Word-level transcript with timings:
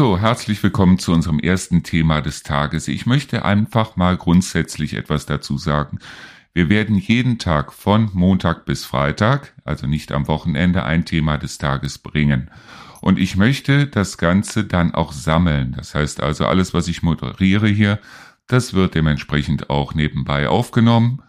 So, 0.00 0.18
herzlich 0.18 0.62
willkommen 0.62 0.98
zu 0.98 1.12
unserem 1.12 1.38
ersten 1.38 1.82
Thema 1.82 2.22
des 2.22 2.42
Tages. 2.42 2.88
Ich 2.88 3.04
möchte 3.04 3.44
einfach 3.44 3.96
mal 3.96 4.16
grundsätzlich 4.16 4.94
etwas 4.94 5.26
dazu 5.26 5.58
sagen. 5.58 5.98
Wir 6.54 6.70
werden 6.70 6.96
jeden 6.96 7.38
Tag 7.38 7.70
von 7.74 8.08
Montag 8.14 8.64
bis 8.64 8.86
Freitag, 8.86 9.52
also 9.62 9.86
nicht 9.86 10.10
am 10.12 10.26
Wochenende, 10.26 10.84
ein 10.84 11.04
Thema 11.04 11.36
des 11.36 11.58
Tages 11.58 11.98
bringen. 11.98 12.50
Und 13.02 13.18
ich 13.18 13.36
möchte 13.36 13.88
das 13.88 14.16
Ganze 14.16 14.64
dann 14.64 14.94
auch 14.94 15.12
sammeln. 15.12 15.74
Das 15.76 15.94
heißt 15.94 16.22
also, 16.22 16.46
alles, 16.46 16.72
was 16.72 16.88
ich 16.88 17.02
moderiere 17.02 17.68
hier, 17.68 17.98
das 18.46 18.72
wird 18.72 18.94
dementsprechend 18.94 19.68
auch 19.68 19.92
nebenbei 19.92 20.48
aufgenommen. 20.48 21.20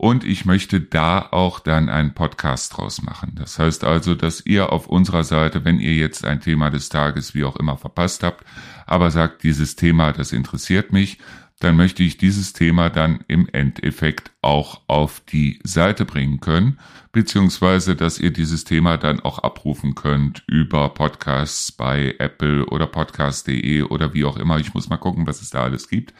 Und 0.00 0.24
ich 0.24 0.46
möchte 0.46 0.80
da 0.80 1.28
auch 1.30 1.60
dann 1.60 1.90
einen 1.90 2.14
Podcast 2.14 2.74
draus 2.74 3.02
machen. 3.02 3.34
Das 3.34 3.58
heißt 3.58 3.84
also, 3.84 4.14
dass 4.14 4.46
ihr 4.46 4.72
auf 4.72 4.86
unserer 4.86 5.24
Seite, 5.24 5.66
wenn 5.66 5.78
ihr 5.78 5.92
jetzt 5.92 6.24
ein 6.24 6.40
Thema 6.40 6.70
des 6.70 6.88
Tages 6.88 7.34
wie 7.34 7.44
auch 7.44 7.56
immer 7.56 7.76
verpasst 7.76 8.22
habt, 8.22 8.42
aber 8.86 9.10
sagt, 9.10 9.42
dieses 9.42 9.76
Thema, 9.76 10.14
das 10.14 10.32
interessiert 10.32 10.90
mich, 10.90 11.18
dann 11.60 11.76
möchte 11.76 12.02
ich 12.02 12.16
dieses 12.16 12.54
Thema 12.54 12.88
dann 12.88 13.22
im 13.28 13.46
Endeffekt 13.52 14.32
auch 14.40 14.80
auf 14.86 15.20
die 15.20 15.60
Seite 15.62 16.06
bringen 16.06 16.40
können, 16.40 16.78
beziehungsweise 17.12 17.94
dass 17.94 18.18
ihr 18.18 18.32
dieses 18.32 18.64
Thema 18.64 18.96
dann 18.96 19.20
auch 19.20 19.38
abrufen 19.40 19.94
könnt 19.94 20.42
über 20.46 20.88
Podcasts 20.88 21.70
bei 21.70 22.14
Apple 22.18 22.64
oder 22.66 22.86
podcast.de 22.86 23.82
oder 23.82 24.14
wie 24.14 24.24
auch 24.24 24.38
immer. 24.38 24.58
Ich 24.58 24.72
muss 24.72 24.88
mal 24.88 24.96
gucken, 24.96 25.26
was 25.26 25.42
es 25.42 25.50
da 25.50 25.62
alles 25.62 25.88
gibt. 25.88 26.14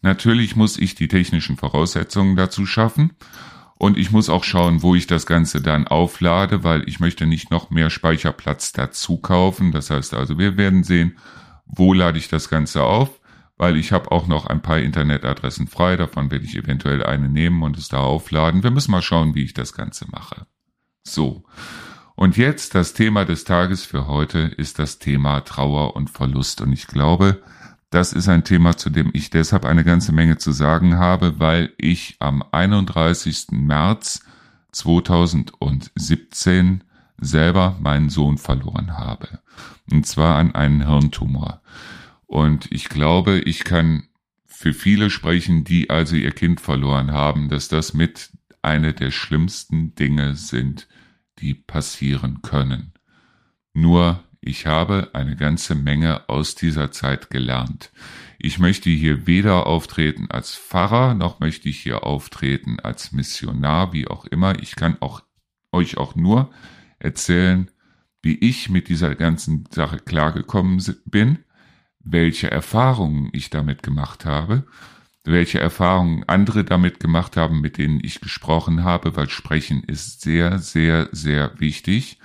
Natürlich 0.00 0.56
muss 0.56 0.78
ich 0.78 0.94
die 0.94 1.08
technischen 1.08 1.58
Voraussetzungen 1.58 2.34
dazu 2.34 2.64
schaffen 2.64 3.12
und 3.74 3.98
ich 3.98 4.12
muss 4.12 4.30
auch 4.30 4.44
schauen, 4.44 4.80
wo 4.80 4.94
ich 4.94 5.06
das 5.06 5.26
Ganze 5.26 5.60
dann 5.60 5.86
auflade, 5.86 6.64
weil 6.64 6.88
ich 6.88 7.00
möchte 7.00 7.26
nicht 7.26 7.50
noch 7.50 7.68
mehr 7.68 7.90
Speicherplatz 7.90 8.72
dazu 8.72 9.18
kaufen. 9.18 9.72
Das 9.72 9.90
heißt 9.90 10.14
also, 10.14 10.38
wir 10.38 10.56
werden 10.56 10.84
sehen, 10.84 11.18
wo 11.66 11.92
lade 11.92 12.16
ich 12.16 12.28
das 12.28 12.48
Ganze 12.48 12.82
auf 12.82 13.10
weil 13.56 13.76
ich 13.76 13.92
habe 13.92 14.12
auch 14.12 14.26
noch 14.26 14.46
ein 14.46 14.62
paar 14.62 14.78
Internetadressen 14.78 15.66
frei, 15.66 15.96
davon 15.96 16.30
werde 16.30 16.44
ich 16.44 16.56
eventuell 16.56 17.04
eine 17.04 17.28
nehmen 17.28 17.62
und 17.62 17.78
es 17.78 17.88
da 17.88 17.98
aufladen. 17.98 18.62
Wir 18.62 18.70
müssen 18.70 18.90
mal 18.90 19.02
schauen, 19.02 19.34
wie 19.34 19.44
ich 19.44 19.54
das 19.54 19.72
Ganze 19.72 20.06
mache. 20.10 20.46
So. 21.02 21.44
Und 22.14 22.36
jetzt 22.36 22.74
das 22.74 22.94
Thema 22.94 23.24
des 23.24 23.44
Tages 23.44 23.84
für 23.84 24.06
heute 24.06 24.38
ist 24.38 24.78
das 24.78 24.98
Thema 24.98 25.40
Trauer 25.40 25.96
und 25.96 26.10
Verlust. 26.10 26.62
Und 26.62 26.72
ich 26.72 26.86
glaube, 26.86 27.42
das 27.90 28.12
ist 28.12 28.28
ein 28.28 28.44
Thema, 28.44 28.76
zu 28.76 28.90
dem 28.90 29.10
ich 29.12 29.30
deshalb 29.30 29.64
eine 29.64 29.84
ganze 29.84 30.12
Menge 30.12 30.38
zu 30.38 30.52
sagen 30.52 30.98
habe, 30.98 31.38
weil 31.38 31.72
ich 31.78 32.16
am 32.18 32.42
31. 32.50 33.46
März 33.52 34.24
2017 34.72 36.82
selber 37.18 37.76
meinen 37.80 38.10
Sohn 38.10 38.38
verloren 38.38 38.98
habe. 38.98 39.38
Und 39.90 40.06
zwar 40.06 40.36
an 40.36 40.54
einen 40.54 40.86
Hirntumor. 40.86 41.62
Und 42.26 42.70
ich 42.70 42.88
glaube, 42.88 43.38
ich 43.40 43.64
kann 43.64 44.08
für 44.46 44.72
viele 44.72 45.10
sprechen, 45.10 45.64
die 45.64 45.90
also 45.90 46.16
ihr 46.16 46.32
Kind 46.32 46.60
verloren 46.60 47.12
haben, 47.12 47.48
dass 47.48 47.68
das 47.68 47.94
mit 47.94 48.30
eine 48.62 48.94
der 48.94 49.10
schlimmsten 49.10 49.94
Dinge 49.94 50.34
sind, 50.34 50.88
die 51.38 51.54
passieren 51.54 52.42
können. 52.42 52.92
Nur 53.74 54.24
ich 54.40 54.66
habe 54.66 55.10
eine 55.12 55.36
ganze 55.36 55.74
Menge 55.74 56.28
aus 56.28 56.54
dieser 56.54 56.90
Zeit 56.90 57.30
gelernt. 57.30 57.92
Ich 58.38 58.58
möchte 58.58 58.90
hier 58.90 59.26
weder 59.26 59.66
auftreten 59.66 60.30
als 60.30 60.54
Pfarrer, 60.54 61.14
noch 61.14 61.40
möchte 61.40 61.68
ich 61.68 61.80
hier 61.80 62.04
auftreten 62.04 62.80
als 62.80 63.12
Missionar, 63.12 63.92
wie 63.92 64.08
auch 64.08 64.24
immer. 64.24 64.60
Ich 64.60 64.76
kann 64.76 64.96
auch 65.00 65.22
euch 65.72 65.96
auch 65.96 66.14
nur 66.16 66.50
erzählen, 66.98 67.70
wie 68.22 68.36
ich 68.36 68.70
mit 68.70 68.88
dieser 68.88 69.14
ganzen 69.14 69.64
Sache 69.70 69.98
klargekommen 69.98 70.82
bin 71.04 71.38
welche 72.06 72.50
Erfahrungen 72.50 73.28
ich 73.32 73.50
damit 73.50 73.82
gemacht 73.82 74.24
habe, 74.24 74.64
welche 75.24 75.58
Erfahrungen 75.58 76.24
andere 76.28 76.64
damit 76.64 77.00
gemacht 77.00 77.36
haben, 77.36 77.60
mit 77.60 77.78
denen 77.78 78.00
ich 78.02 78.20
gesprochen 78.20 78.84
habe, 78.84 79.16
weil 79.16 79.28
Sprechen 79.28 79.82
ist 79.82 80.20
sehr, 80.20 80.60
sehr, 80.60 81.08
sehr 81.10 81.58
wichtig. 81.58 82.18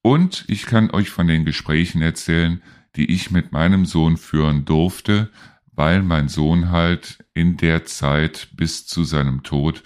Und 0.00 0.44
ich 0.48 0.64
kann 0.64 0.90
euch 0.90 1.10
von 1.10 1.26
den 1.26 1.44
Gesprächen 1.44 2.00
erzählen, 2.00 2.62
die 2.96 3.12
ich 3.12 3.30
mit 3.30 3.52
meinem 3.52 3.84
Sohn 3.84 4.16
führen 4.16 4.64
durfte, 4.64 5.30
weil 5.72 6.02
mein 6.02 6.28
Sohn 6.28 6.70
halt 6.70 7.18
in 7.34 7.58
der 7.58 7.84
Zeit 7.84 8.48
bis 8.54 8.86
zu 8.86 9.04
seinem 9.04 9.42
Tod, 9.42 9.82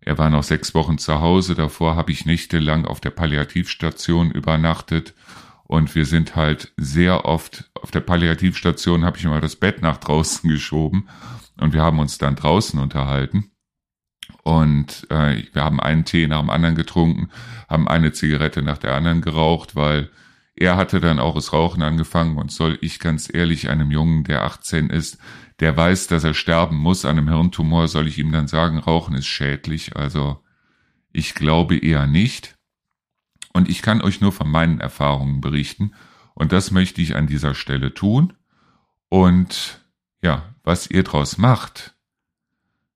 er 0.00 0.16
war 0.16 0.30
noch 0.30 0.42
sechs 0.42 0.74
Wochen 0.74 0.96
zu 0.96 1.20
Hause, 1.20 1.54
davor 1.54 1.96
habe 1.96 2.12
ich 2.12 2.24
nächtelang 2.24 2.86
auf 2.86 3.00
der 3.00 3.10
Palliativstation 3.10 4.30
übernachtet 4.30 5.14
und 5.68 5.94
wir 5.94 6.06
sind 6.06 6.34
halt 6.34 6.72
sehr 6.76 7.26
oft 7.26 7.70
auf 7.74 7.92
der 7.92 8.00
Palliativstation, 8.00 9.04
habe 9.04 9.18
ich 9.18 9.24
immer 9.24 9.40
das 9.40 9.54
Bett 9.54 9.82
nach 9.82 9.98
draußen 9.98 10.50
geschoben 10.50 11.08
und 11.60 11.72
wir 11.72 11.82
haben 11.82 12.00
uns 12.00 12.18
dann 12.18 12.34
draußen 12.34 12.80
unterhalten. 12.80 13.52
Und 14.42 15.06
äh, 15.10 15.44
wir 15.52 15.62
haben 15.62 15.78
einen 15.78 16.06
Tee 16.06 16.26
nach 16.26 16.40
dem 16.40 16.50
anderen 16.50 16.74
getrunken, 16.74 17.28
haben 17.68 17.86
eine 17.86 18.12
Zigarette 18.12 18.62
nach 18.62 18.78
der 18.78 18.94
anderen 18.94 19.20
geraucht, 19.20 19.76
weil 19.76 20.10
er 20.56 20.76
hatte 20.76 21.00
dann 21.00 21.20
auch 21.20 21.34
das 21.34 21.52
Rauchen 21.52 21.82
angefangen 21.82 22.38
und 22.38 22.50
soll 22.50 22.78
ich 22.80 22.98
ganz 22.98 23.32
ehrlich 23.32 23.68
einem 23.68 23.90
Jungen, 23.90 24.24
der 24.24 24.44
18 24.44 24.88
ist, 24.88 25.18
der 25.60 25.76
weiß, 25.76 26.06
dass 26.06 26.24
er 26.24 26.34
sterben 26.34 26.76
muss 26.76 27.04
an 27.04 27.18
einem 27.18 27.28
Hirntumor, 27.28 27.88
soll 27.88 28.08
ich 28.08 28.18
ihm 28.18 28.32
dann 28.32 28.48
sagen, 28.48 28.78
Rauchen 28.78 29.14
ist 29.14 29.26
schädlich? 29.26 29.96
Also 29.96 30.42
ich 31.12 31.34
glaube 31.34 31.76
eher 31.76 32.06
nicht. 32.06 32.57
Und 33.58 33.68
ich 33.68 33.82
kann 33.82 34.02
euch 34.02 34.20
nur 34.20 34.30
von 34.30 34.48
meinen 34.48 34.78
Erfahrungen 34.78 35.40
berichten. 35.40 35.90
Und 36.34 36.52
das 36.52 36.70
möchte 36.70 37.02
ich 37.02 37.16
an 37.16 37.26
dieser 37.26 37.56
Stelle 37.56 37.92
tun. 37.92 38.34
Und 39.08 39.84
ja, 40.22 40.54
was 40.62 40.88
ihr 40.88 41.02
draus 41.02 41.38
macht, 41.38 41.96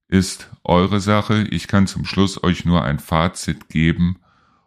ist 0.06 0.50
eure 0.62 1.00
Sache. 1.00 1.42
Ich 1.50 1.66
kann 1.66 1.88
zum 1.88 2.04
Schluss 2.04 2.44
euch 2.44 2.64
nur 2.64 2.84
ein 2.84 3.00
Fazit 3.00 3.70
geben. 3.70 4.20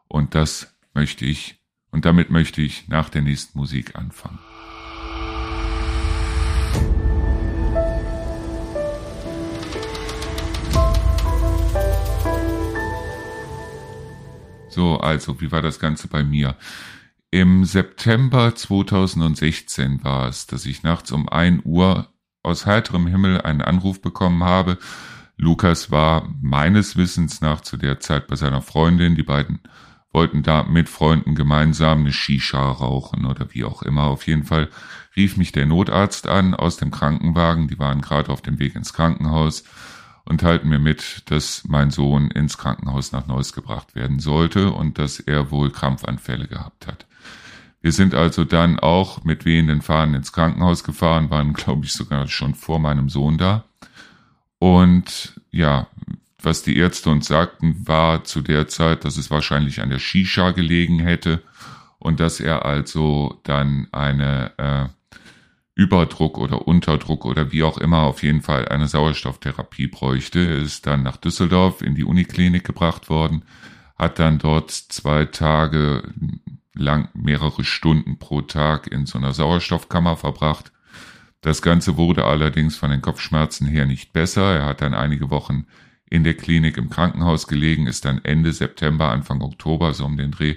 Und 0.10 0.36
das 0.36 0.76
möchte 0.94 1.24
ich, 1.24 1.62
und 1.92 2.04
damit 2.04 2.30
möchte 2.30 2.62
ich 2.62 2.90
nach 2.90 3.08
der 3.08 3.22
nächsten 3.22 3.58
Musik 3.58 3.96
anfangen. 3.96 4.40
So, 14.76 14.98
also, 14.98 15.40
wie 15.40 15.54
war 15.54 15.62
das 15.62 15.80
Ganze 15.80 16.10
bei 16.10 16.22
mir? 16.22 16.58
Im 17.32 17.64
September 17.64 18.54
2016 18.54 20.04
war 20.04 20.28
es, 20.28 20.48
dass 20.48 20.66
ich 20.66 20.84
nachts 20.84 21.14
um 21.14 21.30
ein 21.30 21.62
Uhr 21.64 22.10
aus 22.44 22.66
heiterem 22.66 23.08
Himmel 23.08 23.40
einen 23.40 23.62
Anruf 23.62 24.02
bekommen 24.02 24.44
habe. 24.44 24.78
Lukas 25.38 25.92
war 25.92 26.28
meines 26.42 26.98
Wissens 26.98 27.40
nach 27.40 27.62
zu 27.62 27.78
der 27.78 28.02
Zeit 28.02 28.28
bei 28.28 28.36
seiner 28.36 28.62
Freundin. 28.62 29.16
Die 29.16 29.24
beiden 29.24 29.62
wollten 30.12 30.44
da 30.44 30.64
mit 30.64 30.90
Freunden 30.90 31.36
gemeinsam 31.36 32.02
eine 32.02 32.12
Shisha 32.12 32.70
rauchen 32.72 33.26
oder 33.26 33.54
wie 33.54 33.64
auch 33.64 33.82
immer. 33.82 34.04
Auf 34.04 34.28
jeden 34.28 34.44
Fall 34.44 34.68
rief 35.16 35.38
mich 35.38 35.54
der 35.54 35.66
Notarzt 35.66 36.28
an 36.28 36.54
aus 36.54 36.76
dem 36.76 36.92
Krankenwagen. 36.92 37.70
Die 37.70 37.80
waren 37.80 38.02
gerade 38.02 38.30
auf 38.30 38.42
dem 38.42 38.60
Weg 38.60 38.76
ins 38.76 38.92
Krankenhaus 38.92 39.64
und 40.26 40.42
teilten 40.42 40.70
mir 40.70 40.80
mit, 40.80 41.30
dass 41.30 41.64
mein 41.68 41.92
Sohn 41.92 42.30
ins 42.32 42.58
Krankenhaus 42.58 43.12
nach 43.12 43.28
Neuss 43.28 43.54
gebracht 43.54 43.96
werden 43.96 44.20
sollte 44.20 44.72
und 44.72 44.98
dass 44.98 45.20
er 45.20 45.52
wohl 45.52 45.72
Krampfanfälle 45.72 46.48
gehabt 46.48 46.88
hat. 46.88 47.06
Wir 47.82 47.92
sind 47.92 48.16
also 48.16 48.44
dann 48.44 48.80
auch 48.80 49.24
mit 49.24 49.46
wehenden 49.46 49.84
Fahnen 49.84 50.16
ins 50.16 50.34
Krankenhaus 50.34 50.84
gefahren, 50.84 51.30
waren, 51.30 51.54
glaube 51.54 51.86
ich, 51.86 51.94
sogar 51.94 52.28
schon 52.28 52.56
vor 52.56 52.80
meinem 52.80 53.10
Sohn 53.10 53.38
da. 53.38 53.66
Und 54.58 55.40
ja, 55.52 55.88
was 56.42 56.64
die 56.64 56.78
Ärzte 56.78 57.12
uns 57.12 57.28
sagten, 57.28 57.88
war 57.88 58.24
zu 58.24 58.42
der 58.42 58.68
Zeit, 58.68 59.06
dass 59.06 59.18
es 59.18 59.30
wahrscheinlich 59.30 59.82
an 59.82 59.92
der 59.92 60.00
Shisha 60.00 60.52
gelegen 60.52 60.98
hätte 60.98 61.44
und 62.00 62.20
dass 62.20 62.40
er 62.40 62.66
also 62.66 63.40
dann 63.44 63.88
eine 63.92 64.52
äh, 64.58 64.88
Überdruck 65.76 66.38
oder 66.38 66.68
Unterdruck 66.68 67.26
oder 67.26 67.52
wie 67.52 67.64
auch 67.64 67.78
immer 67.78 68.04
auf 68.04 68.24
jeden 68.24 68.42
Fall 68.42 68.68
eine 68.70 68.88
Sauerstofftherapie 68.88 69.88
bräuchte. 69.88 70.40
Ist 70.40 70.88
dann 70.88 71.04
nach 71.04 71.18
Düsseldorf 71.18 71.82
in 71.82 71.96
die 71.96 72.06
Uniklinik 72.06 72.64
gebracht 72.64 73.10
worden, 73.10 73.44
hat 73.98 74.20
dann 74.20 74.40
dort 74.40 74.72
zwei 74.72 75.26
Tage 75.26 76.04
lang 76.74 77.10
mehrere 77.14 77.64
Stunden 77.66 78.18
pro 78.18 78.42
Tag 78.42 78.88
in 78.88 79.06
so 79.06 79.18
einer 79.18 79.34
Sauerstoffkammer 79.34 80.16
verbracht. 80.16 80.72
Das 81.42 81.62
Ganze 81.62 81.98
wurde 81.98 82.26
allerdings 82.26 82.78
von 82.78 82.90
den 82.90 83.02
Kopfschmerzen 83.02 83.68
her 83.68 83.86
nicht 83.86 84.14
besser. 84.14 84.56
Er 84.56 84.66
hat 84.66 84.82
dann 84.82 84.94
einige 84.94 85.30
Wochen 85.30 85.68
in 86.10 86.24
der 86.24 86.36
Klinik 86.36 86.78
im 86.78 86.90
Krankenhaus 86.90 87.48
gelegen, 87.48 87.88
ist 87.88 88.06
dann 88.06 88.24
Ende 88.24 88.54
September, 88.54 89.10
Anfang 89.10 89.42
Oktober, 89.42 89.94
so 89.94 90.06
um 90.06 90.18
den 90.18 90.32
Dreh, 90.32 90.56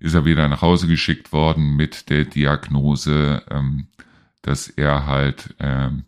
ist 0.00 0.14
er 0.14 0.24
wieder 0.24 0.48
nach 0.48 0.62
Hause 0.62 0.88
geschickt 0.88 1.32
worden 1.32 1.76
mit 1.76 2.10
der 2.10 2.24
Diagnose 2.24 3.42
ähm, 3.50 3.86
dass 4.46 4.68
er 4.68 5.06
halt 5.06 5.54
ähm, 5.58 6.04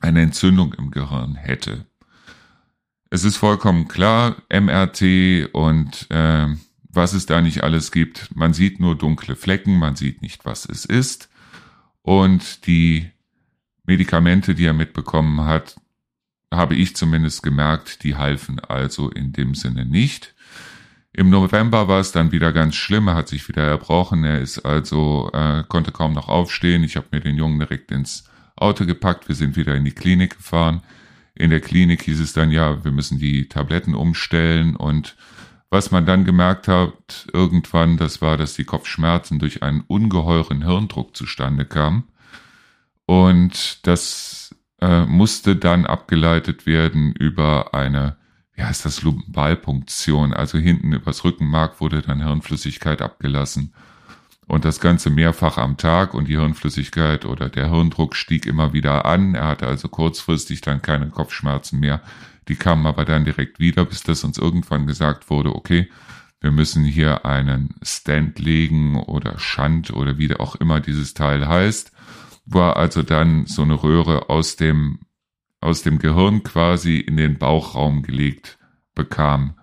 eine 0.00 0.22
Entzündung 0.22 0.72
im 0.74 0.90
Gehirn 0.90 1.34
hätte. 1.34 1.86
Es 3.10 3.24
ist 3.24 3.36
vollkommen 3.36 3.88
klar, 3.88 4.36
MRT 4.50 5.52
und 5.52 6.10
äh, 6.10 6.46
was 6.88 7.12
es 7.12 7.26
da 7.26 7.42
nicht 7.42 7.62
alles 7.62 7.92
gibt. 7.92 8.34
Man 8.34 8.54
sieht 8.54 8.80
nur 8.80 8.96
dunkle 8.96 9.36
Flecken, 9.36 9.78
man 9.78 9.96
sieht 9.96 10.22
nicht, 10.22 10.46
was 10.46 10.66
es 10.66 10.86
ist. 10.86 11.28
Und 12.00 12.66
die 12.66 13.10
Medikamente, 13.84 14.54
die 14.54 14.64
er 14.64 14.72
mitbekommen 14.72 15.42
hat, 15.42 15.76
habe 16.50 16.74
ich 16.74 16.96
zumindest 16.96 17.42
gemerkt, 17.42 18.02
die 18.02 18.16
halfen 18.16 18.60
also 18.60 19.10
in 19.10 19.32
dem 19.32 19.54
Sinne 19.54 19.84
nicht. 19.84 20.34
Im 21.14 21.28
November 21.28 21.88
war 21.88 22.00
es 22.00 22.12
dann 22.12 22.32
wieder 22.32 22.52
ganz 22.52 22.74
schlimm, 22.74 23.08
er 23.08 23.14
hat 23.14 23.28
sich 23.28 23.46
wieder 23.46 23.62
erbrochen, 23.62 24.24
er 24.24 24.40
ist 24.40 24.60
also, 24.60 25.30
äh, 25.34 25.62
konnte 25.68 25.92
kaum 25.92 26.14
noch 26.14 26.28
aufstehen. 26.28 26.84
Ich 26.84 26.96
habe 26.96 27.08
mir 27.12 27.20
den 27.20 27.36
Jungen 27.36 27.58
direkt 27.58 27.90
ins 27.90 28.24
Auto 28.56 28.86
gepackt, 28.86 29.28
wir 29.28 29.34
sind 29.34 29.56
wieder 29.56 29.74
in 29.74 29.84
die 29.84 29.92
Klinik 29.92 30.38
gefahren. 30.38 30.82
In 31.34 31.50
der 31.50 31.60
Klinik 31.60 32.02
hieß 32.02 32.20
es 32.20 32.32
dann, 32.32 32.50
ja, 32.50 32.82
wir 32.84 32.92
müssen 32.92 33.18
die 33.18 33.48
Tabletten 33.48 33.94
umstellen 33.94 34.76
und 34.76 35.16
was 35.72 35.90
man 35.90 36.04
dann 36.04 36.26
gemerkt 36.26 36.68
hat 36.68 37.26
irgendwann, 37.32 37.96
das 37.96 38.20
war, 38.20 38.36
dass 38.36 38.54
die 38.54 38.64
Kopfschmerzen 38.64 39.38
durch 39.38 39.62
einen 39.62 39.80
ungeheuren 39.80 40.62
Hirndruck 40.62 41.16
zustande 41.16 41.64
kamen. 41.64 42.04
Und 43.06 43.86
das 43.86 44.54
äh, 44.82 45.06
musste 45.06 45.56
dann 45.56 45.86
abgeleitet 45.86 46.66
werden 46.66 47.12
über 47.12 47.72
eine, 47.72 48.16
wie 48.62 48.66
heißt 48.66 48.84
das, 48.84 49.02
Lumbalpunktion. 49.02 50.32
Also 50.32 50.56
hinten 50.56 50.92
übers 50.92 51.24
Rückenmark 51.24 51.80
wurde 51.80 52.00
dann 52.00 52.22
Hirnflüssigkeit 52.22 53.02
abgelassen. 53.02 53.74
Und 54.46 54.64
das 54.64 54.78
Ganze 54.78 55.10
mehrfach 55.10 55.58
am 55.58 55.76
Tag 55.76 56.14
und 56.14 56.28
die 56.28 56.38
Hirnflüssigkeit 56.38 57.24
oder 57.24 57.48
der 57.48 57.70
Hirndruck 57.70 58.14
stieg 58.14 58.46
immer 58.46 58.72
wieder 58.72 59.04
an. 59.04 59.34
Er 59.34 59.48
hatte 59.48 59.66
also 59.66 59.88
kurzfristig 59.88 60.60
dann 60.60 60.80
keine 60.80 61.08
Kopfschmerzen 61.08 61.80
mehr. 61.80 62.02
Die 62.46 62.54
kamen 62.54 62.86
aber 62.86 63.04
dann 63.04 63.24
direkt 63.24 63.58
wieder, 63.58 63.84
bis 63.84 64.04
das 64.04 64.22
uns 64.22 64.38
irgendwann 64.38 64.86
gesagt 64.86 65.28
wurde, 65.28 65.56
okay, 65.56 65.90
wir 66.40 66.52
müssen 66.52 66.84
hier 66.84 67.24
einen 67.24 67.74
Stand 67.82 68.38
legen 68.38 68.96
oder 68.96 69.40
Schand 69.40 69.92
oder 69.92 70.18
wie 70.18 70.36
auch 70.36 70.54
immer 70.54 70.78
dieses 70.78 71.14
Teil 71.14 71.48
heißt, 71.48 71.90
war 72.46 72.76
also 72.76 73.02
dann 73.02 73.46
so 73.46 73.62
eine 73.62 73.82
Röhre 73.82 74.30
aus 74.30 74.54
dem, 74.54 75.00
aus 75.62 75.82
dem 75.82 75.98
Gehirn 75.98 76.42
quasi 76.42 76.98
in 76.98 77.16
den 77.16 77.38
Bauchraum 77.38 78.02
gelegt 78.02 78.58
bekam. 78.94 79.54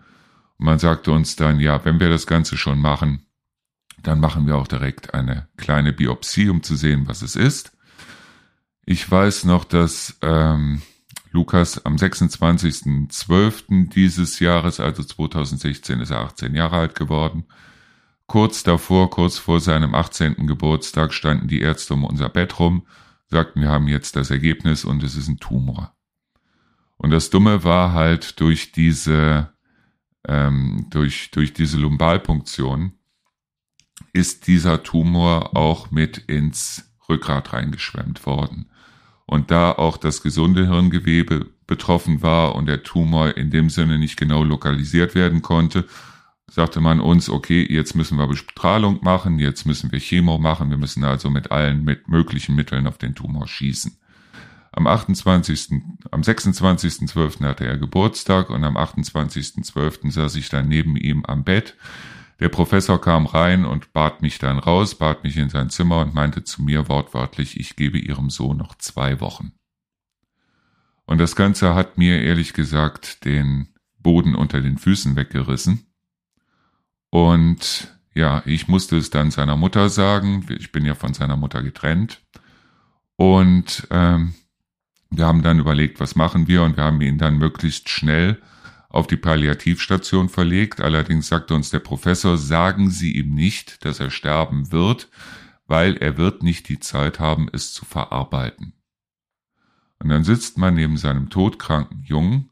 Und 0.57 0.65
man 0.65 0.79
sagte 0.79 1.11
uns 1.11 1.35
dann, 1.35 1.59
ja, 1.59 1.83
wenn 1.85 1.99
wir 1.99 2.09
das 2.09 2.27
Ganze 2.27 2.57
schon 2.57 2.79
machen, 2.79 3.25
dann 4.01 4.19
machen 4.19 4.47
wir 4.47 4.55
auch 4.55 4.67
direkt 4.67 5.13
eine 5.13 5.47
kleine 5.57 5.93
Biopsie, 5.93 6.49
um 6.49 6.63
zu 6.63 6.75
sehen, 6.75 7.07
was 7.07 7.21
es 7.21 7.35
ist. 7.35 7.73
Ich 8.85 9.09
weiß 9.09 9.43
noch, 9.43 9.65
dass 9.65 10.17
ähm, 10.21 10.81
Lukas 11.31 11.85
am 11.85 11.95
26.12. 11.95 13.89
dieses 13.89 14.39
Jahres, 14.39 14.79
also 14.79 15.03
2016, 15.03 15.99
ist 15.99 16.11
er 16.11 16.21
18 16.21 16.55
Jahre 16.55 16.77
alt 16.77 16.95
geworden. 16.95 17.45
Kurz 18.25 18.63
davor, 18.63 19.09
kurz 19.09 19.37
vor 19.37 19.59
seinem 19.59 19.93
18. 19.93 20.47
Geburtstag 20.47 21.13
standen 21.13 21.47
die 21.47 21.61
Ärzte 21.61 21.93
um 21.93 22.03
unser 22.03 22.29
Bett 22.29 22.59
rum, 22.59 22.85
sagten, 23.29 23.61
wir 23.61 23.69
haben 23.69 23.87
jetzt 23.87 24.15
das 24.15 24.31
Ergebnis 24.31 24.85
und 24.85 25.03
es 25.03 25.15
ist 25.15 25.27
ein 25.27 25.39
Tumor. 25.39 25.95
Und 26.97 27.11
das 27.11 27.29
Dumme 27.29 27.63
war 27.63 27.93
halt 27.93 28.39
durch 28.39 28.71
diese, 28.71 29.53
ähm, 30.27 30.87
durch, 30.89 31.31
durch 31.31 31.53
diese 31.53 31.77
Lumbalpunktion 31.77 32.93
ist 34.13 34.47
dieser 34.47 34.83
Tumor 34.83 35.55
auch 35.55 35.91
mit 35.91 36.17
ins 36.17 36.91
Rückgrat 37.07 37.53
reingeschwemmt 37.53 38.25
worden 38.25 38.69
und 39.25 39.51
da 39.51 39.71
auch 39.71 39.97
das 39.97 40.23
gesunde 40.23 40.67
Hirngewebe 40.67 41.47
betroffen 41.67 42.21
war 42.21 42.55
und 42.55 42.65
der 42.65 42.83
Tumor 42.83 43.37
in 43.37 43.51
dem 43.51 43.69
Sinne 43.69 43.99
nicht 43.99 44.17
genau 44.17 44.43
lokalisiert 44.43 45.13
werden 45.15 45.41
konnte, 45.41 45.85
sagte 46.51 46.81
man 46.81 46.99
uns, 46.99 47.29
okay, 47.29 47.65
jetzt 47.69 47.95
müssen 47.95 48.17
wir 48.17 48.27
Bestrahlung 48.27 48.99
machen, 49.03 49.39
jetzt 49.39 49.65
müssen 49.65 49.91
wir 49.91 49.99
Chemo 49.99 50.37
machen, 50.37 50.69
wir 50.69 50.77
müssen 50.77 51.03
also 51.03 51.29
mit 51.29 51.51
allen 51.51 51.83
mit 51.83 52.07
möglichen 52.07 52.55
Mitteln 52.55 52.87
auf 52.87 52.97
den 52.97 53.15
Tumor 53.15 53.47
schießen. 53.47 53.97
Am 54.71 54.85
28., 54.85 55.81
am 56.11 56.21
26.12. 56.21 57.43
hatte 57.43 57.65
er 57.65 57.77
Geburtstag 57.77 58.49
und 58.49 58.63
am 58.63 58.77
28.12. 58.77 60.11
saß 60.11 60.35
ich 60.35 60.49
dann 60.49 60.67
neben 60.67 60.95
ihm 60.95 61.25
am 61.25 61.43
Bett 61.43 61.75
der 62.39 62.49
Professor 62.49 63.01
kam 63.01 63.25
rein 63.25 63.65
und 63.65 63.91
bat 63.91 64.21
mich 64.21 64.39
dann 64.39 64.59
raus, 64.59 64.95
bat 64.95 65.23
mich 65.23 65.35
in 65.35 65.49
sein 65.49 65.69
Zimmer 65.69 65.99
und 65.99 66.13
meinte 66.13 66.43
zu 66.43 66.61
mir 66.61 66.87
wortwörtlich, 66.87 67.59
ich 67.59 67.75
gebe 67.75 67.97
Ihrem 67.99 68.29
Sohn 68.29 68.57
noch 68.57 68.75
zwei 68.75 69.19
Wochen. 69.19 69.51
Und 71.05 71.17
das 71.17 71.35
Ganze 71.35 71.75
hat 71.75 71.97
mir 71.97 72.21
ehrlich 72.21 72.53
gesagt 72.53 73.25
den 73.25 73.73
Boden 73.97 74.35
unter 74.35 74.61
den 74.61 74.77
Füßen 74.77 75.17
weggerissen. 75.17 75.88
Und 77.09 77.95
ja, 78.13 78.43
ich 78.45 78.67
musste 78.67 78.97
es 78.97 79.09
dann 79.09 79.31
seiner 79.31 79.55
Mutter 79.55 79.89
sagen. 79.89 80.45
Ich 80.49 80.71
bin 80.71 80.85
ja 80.85 80.95
von 80.95 81.13
seiner 81.13 81.37
Mutter 81.37 81.63
getrennt. 81.63 82.21
Und 83.15 83.87
ähm, 83.91 84.33
wir 85.09 85.25
haben 85.25 85.41
dann 85.41 85.59
überlegt, 85.59 85.99
was 85.99 86.15
machen 86.15 86.47
wir 86.47 86.63
und 86.63 86.77
wir 86.77 86.83
haben 86.83 87.01
ihn 87.01 87.17
dann 87.17 87.37
möglichst 87.37 87.89
schnell 87.89 88.41
auf 88.89 89.07
die 89.07 89.17
Palliativstation 89.17 90.29
verlegt. 90.29 90.81
Allerdings 90.81 91.27
sagte 91.27 91.53
uns 91.53 91.69
der 91.69 91.79
Professor, 91.79 92.37
sagen 92.37 92.89
Sie 92.89 93.15
ihm 93.15 93.33
nicht, 93.33 93.85
dass 93.85 93.99
er 93.99 94.09
sterben 94.09 94.71
wird, 94.71 95.09
weil 95.67 95.97
er 95.97 96.17
wird 96.17 96.43
nicht 96.43 96.69
die 96.69 96.79
Zeit 96.79 97.19
haben, 97.19 97.49
es 97.51 97.73
zu 97.73 97.85
verarbeiten. 97.85 98.73
Und 99.99 100.09
dann 100.09 100.23
sitzt 100.23 100.57
man 100.57 100.75
neben 100.75 100.97
seinem 100.97 101.29
todkranken 101.29 102.03
Jungen 102.03 102.49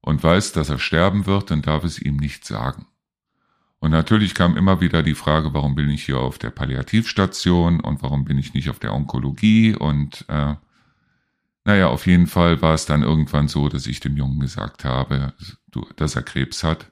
und 0.00 0.22
weiß, 0.22 0.52
dass 0.52 0.70
er 0.70 0.78
sterben 0.78 1.26
wird 1.26 1.50
und 1.50 1.66
darf 1.66 1.84
es 1.84 2.00
ihm 2.00 2.16
nicht 2.16 2.44
sagen. 2.44 2.86
Und 3.80 3.90
natürlich 3.90 4.34
kam 4.34 4.56
immer 4.56 4.80
wieder 4.80 5.02
die 5.02 5.14
Frage, 5.14 5.54
warum 5.54 5.74
bin 5.74 5.88
ich 5.88 6.04
hier 6.04 6.18
auf 6.18 6.38
der 6.38 6.50
Palliativstation 6.50 7.80
und 7.80 8.02
warum 8.02 8.24
bin 8.24 8.38
ich 8.38 8.52
nicht 8.52 8.68
auf 8.68 8.78
der 8.78 8.92
Onkologie 8.92 9.74
und 9.74 10.24
äh, 10.28 10.54
naja, 11.64 11.88
auf 11.88 12.06
jeden 12.06 12.26
Fall 12.26 12.62
war 12.62 12.74
es 12.74 12.86
dann 12.86 13.02
irgendwann 13.02 13.48
so, 13.48 13.68
dass 13.68 13.86
ich 13.86 14.00
dem 14.00 14.16
Jungen 14.16 14.40
gesagt 14.40 14.84
habe, 14.84 15.34
dass 15.96 16.16
er 16.16 16.22
Krebs 16.22 16.64
hat 16.64 16.90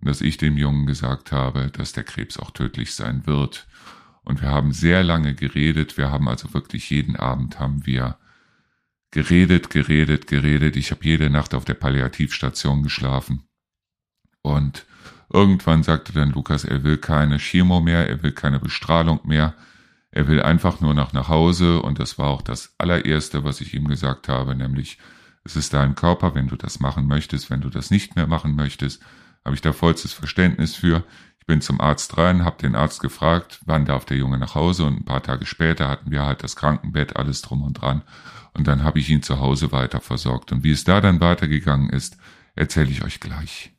und 0.00 0.08
dass 0.08 0.20
ich 0.20 0.36
dem 0.36 0.56
Jungen 0.56 0.86
gesagt 0.86 1.32
habe, 1.32 1.70
dass 1.70 1.92
der 1.92 2.04
Krebs 2.04 2.38
auch 2.38 2.50
tödlich 2.50 2.94
sein 2.94 3.26
wird. 3.26 3.66
Und 4.24 4.40
wir 4.40 4.48
haben 4.48 4.72
sehr 4.72 5.04
lange 5.04 5.34
geredet. 5.34 5.96
Wir 5.96 6.10
haben 6.10 6.28
also 6.28 6.52
wirklich 6.54 6.90
jeden 6.90 7.16
Abend 7.16 7.60
haben 7.60 7.86
wir 7.86 8.18
geredet, 9.10 9.70
geredet, 9.70 10.26
geredet. 10.26 10.76
Ich 10.76 10.90
habe 10.90 11.04
jede 11.04 11.30
Nacht 11.30 11.54
auf 11.54 11.64
der 11.64 11.74
Palliativstation 11.74 12.82
geschlafen. 12.82 13.44
Und 14.42 14.86
irgendwann 15.36 15.82
sagte 15.82 16.12
dann 16.14 16.30
Lukas, 16.30 16.64
er 16.64 16.82
will 16.82 16.96
keine 16.96 17.38
Chemo 17.38 17.80
mehr, 17.80 18.08
er 18.08 18.22
will 18.22 18.32
keine 18.32 18.58
Bestrahlung 18.58 19.20
mehr. 19.24 19.54
Er 20.10 20.28
will 20.28 20.40
einfach 20.40 20.80
nur 20.80 20.94
noch 20.94 21.12
nach 21.12 21.28
Hause 21.28 21.82
und 21.82 21.98
das 21.98 22.16
war 22.16 22.28
auch 22.28 22.40
das 22.40 22.74
allererste, 22.78 23.44
was 23.44 23.60
ich 23.60 23.74
ihm 23.74 23.86
gesagt 23.86 24.28
habe, 24.28 24.54
nämlich 24.54 24.98
es 25.44 25.56
ist 25.56 25.74
dein 25.74 25.94
Körper, 25.94 26.34
wenn 26.34 26.48
du 26.48 26.56
das 26.56 26.80
machen 26.80 27.06
möchtest, 27.06 27.50
wenn 27.50 27.60
du 27.60 27.68
das 27.68 27.90
nicht 27.90 28.16
mehr 28.16 28.26
machen 28.26 28.56
möchtest, 28.56 29.02
habe 29.44 29.54
ich 29.54 29.60
da 29.60 29.74
vollstes 29.74 30.14
Verständnis 30.14 30.74
für. 30.74 31.04
Ich 31.38 31.46
bin 31.46 31.60
zum 31.60 31.82
Arzt 31.82 32.16
rein, 32.16 32.44
habe 32.44 32.56
den 32.56 32.74
Arzt 32.74 33.00
gefragt, 33.00 33.60
wann 33.66 33.84
darf 33.84 34.06
der 34.06 34.16
Junge 34.16 34.38
nach 34.38 34.54
Hause 34.54 34.84
und 34.84 35.00
ein 35.00 35.04
paar 35.04 35.22
Tage 35.22 35.44
später 35.44 35.86
hatten 35.88 36.10
wir 36.10 36.24
halt 36.24 36.42
das 36.42 36.56
Krankenbett, 36.56 37.16
alles 37.16 37.42
drum 37.42 37.62
und 37.62 37.74
dran 37.74 38.02
und 38.54 38.66
dann 38.66 38.82
habe 38.82 38.98
ich 38.98 39.10
ihn 39.10 39.22
zu 39.22 39.38
Hause 39.38 39.70
weiter 39.70 40.00
versorgt 40.00 40.50
und 40.50 40.64
wie 40.64 40.72
es 40.72 40.84
da 40.84 41.02
dann 41.02 41.20
weitergegangen 41.20 41.90
ist, 41.90 42.16
erzähle 42.54 42.90
ich 42.90 43.04
euch 43.04 43.20
gleich. 43.20 43.75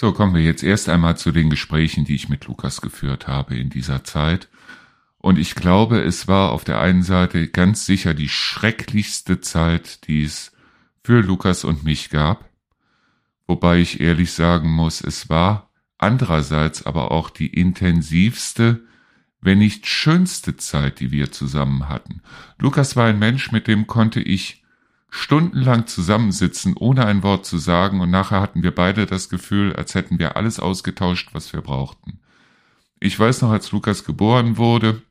So, 0.00 0.12
kommen 0.12 0.34
wir 0.34 0.42
jetzt 0.42 0.62
erst 0.62 0.88
einmal 0.88 1.18
zu 1.18 1.30
den 1.30 1.50
Gesprächen, 1.50 2.06
die 2.06 2.14
ich 2.14 2.30
mit 2.30 2.46
Lukas 2.46 2.80
geführt 2.80 3.28
habe 3.28 3.54
in 3.54 3.68
dieser 3.68 4.02
Zeit. 4.02 4.48
Und 5.18 5.38
ich 5.38 5.54
glaube, 5.54 6.00
es 6.00 6.26
war 6.26 6.52
auf 6.52 6.64
der 6.64 6.80
einen 6.80 7.02
Seite 7.02 7.48
ganz 7.48 7.84
sicher 7.84 8.14
die 8.14 8.30
schrecklichste 8.30 9.42
Zeit, 9.42 10.06
die 10.06 10.24
es 10.24 10.52
für 11.04 11.20
Lukas 11.20 11.64
und 11.64 11.84
mich 11.84 12.08
gab. 12.08 12.48
Wobei 13.46 13.80
ich 13.80 14.00
ehrlich 14.00 14.32
sagen 14.32 14.70
muss, 14.70 15.02
es 15.02 15.28
war 15.28 15.68
andererseits 15.98 16.86
aber 16.86 17.10
auch 17.10 17.28
die 17.28 17.48
intensivste, 17.48 18.80
wenn 19.40 19.58
nicht 19.58 19.86
schönste 19.86 20.56
Zeit, 20.56 21.00
die 21.00 21.10
wir 21.10 21.32
zusammen 21.32 21.88
hatten. 21.88 22.22
Lukas 22.58 22.96
war 22.96 23.06
ein 23.06 23.18
Mensch, 23.18 23.52
mit 23.52 23.66
dem 23.66 23.86
konnte 23.86 24.20
ich 24.20 24.62
stundenlang 25.10 25.86
zusammensitzen, 25.86 26.76
ohne 26.76 27.06
ein 27.06 27.22
Wort 27.22 27.44
zu 27.44 27.58
sagen, 27.58 28.00
und 28.00 28.10
nachher 28.10 28.40
hatten 28.40 28.62
wir 28.62 28.74
beide 28.74 29.06
das 29.06 29.28
Gefühl, 29.28 29.74
als 29.74 29.94
hätten 29.94 30.18
wir 30.18 30.36
alles 30.36 30.60
ausgetauscht, 30.60 31.30
was 31.32 31.52
wir 31.52 31.62
brauchten. 31.62 32.20
Ich 33.00 33.18
weiß 33.18 33.42
noch, 33.42 33.50
als 33.50 33.72
Lukas 33.72 34.04
geboren 34.04 34.56
wurde 34.56 35.02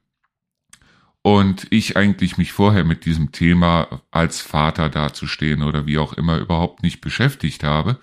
und 1.21 1.67
ich 1.69 1.98
eigentlich 1.98 2.38
mich 2.38 2.53
vorher 2.53 2.86
mit 2.86 3.05
diesem 3.05 3.31
Thema 3.31 4.01
als 4.12 4.41
Vater 4.41 4.89
dazustehen 4.89 5.63
oder 5.63 5.86
wie 5.86 5.98
auch 5.98 6.13
immer 6.13 6.38
überhaupt 6.38 6.81
nicht 6.83 7.01
beschäftigt 7.01 7.63
habe. 7.63 8.00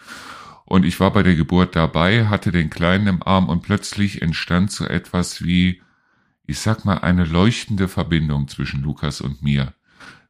Und 0.65 0.85
ich 0.85 0.99
war 0.99 1.13
bei 1.13 1.23
der 1.23 1.37
Geburt 1.37 1.77
dabei, 1.77 2.27
hatte 2.27 2.51
den 2.51 2.69
Kleinen 2.69 3.07
im 3.07 3.23
Arm 3.23 3.49
und 3.49 3.63
plötzlich 3.63 4.21
entstand 4.21 4.73
so 4.73 4.85
etwas 4.85 5.45
wie, 5.45 5.81
ich 6.47 6.59
sag 6.59 6.85
mal, 6.85 6.99
eine 6.99 7.25
leuchtende 7.25 7.89
Verbindung 7.89 8.49
zwischen 8.49 8.83
Lukas 8.83 9.21
und 9.21 9.43
mir. 9.43 9.75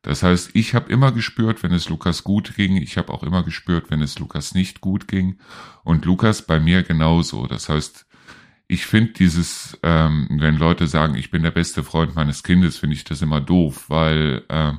Das 0.02 0.22
heißt, 0.22 0.50
ich 0.54 0.74
habe 0.74 0.92
immer 0.92 1.10
gespürt, 1.10 1.64
wenn 1.64 1.72
es 1.72 1.88
Lukas 1.88 2.22
gut 2.22 2.54
ging. 2.54 2.76
Ich 2.76 2.96
habe 2.96 3.12
auch 3.12 3.24
immer 3.24 3.42
gespürt, 3.42 3.90
wenn 3.90 4.00
es 4.00 4.18
Lukas 4.20 4.54
nicht 4.54 4.80
gut 4.80 5.08
ging. 5.08 5.38
Und 5.82 6.04
Lukas 6.04 6.42
bei 6.42 6.60
mir 6.60 6.84
genauso. 6.84 7.48
Das 7.48 7.68
heißt, 7.68 8.06
ich 8.68 8.86
finde 8.86 9.14
dieses, 9.14 9.78
ähm, 9.82 10.28
wenn 10.30 10.58
Leute 10.58 10.86
sagen, 10.86 11.16
ich 11.16 11.30
bin 11.30 11.42
der 11.42 11.50
beste 11.50 11.82
Freund 11.82 12.14
meines 12.14 12.44
Kindes, 12.44 12.78
finde 12.78 12.94
ich 12.94 13.02
das 13.02 13.20
immer 13.20 13.40
doof, 13.40 13.86
weil 13.88 14.44
äh, 14.48 14.72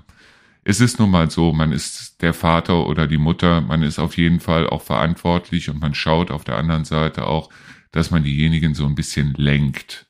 es 0.64 0.80
ist 0.82 1.00
nun 1.00 1.12
mal 1.12 1.30
so, 1.30 1.54
man 1.54 1.72
ist 1.72 2.22
der 2.22 2.34
Vater 2.34 2.88
oder 2.88 3.08
die 3.08 3.18
Mutter, 3.18 3.62
man 3.62 3.84
ist 3.84 4.00
auf 4.00 4.18
jeden 4.18 4.40
Fall 4.40 4.70
auch 4.70 4.82
verantwortlich 4.82 5.70
und 5.70 5.80
man 5.80 5.94
schaut 5.94 6.32
auf 6.32 6.44
der 6.44 6.58
anderen 6.58 6.86
Seite 6.86 7.28
auch, 7.28 7.50
dass 7.92 8.12
man 8.12 8.24
diejenigen 8.24 8.76
so 8.76 8.86
ein 8.86 8.96
bisschen 8.96 9.34
lenkt 9.34 10.07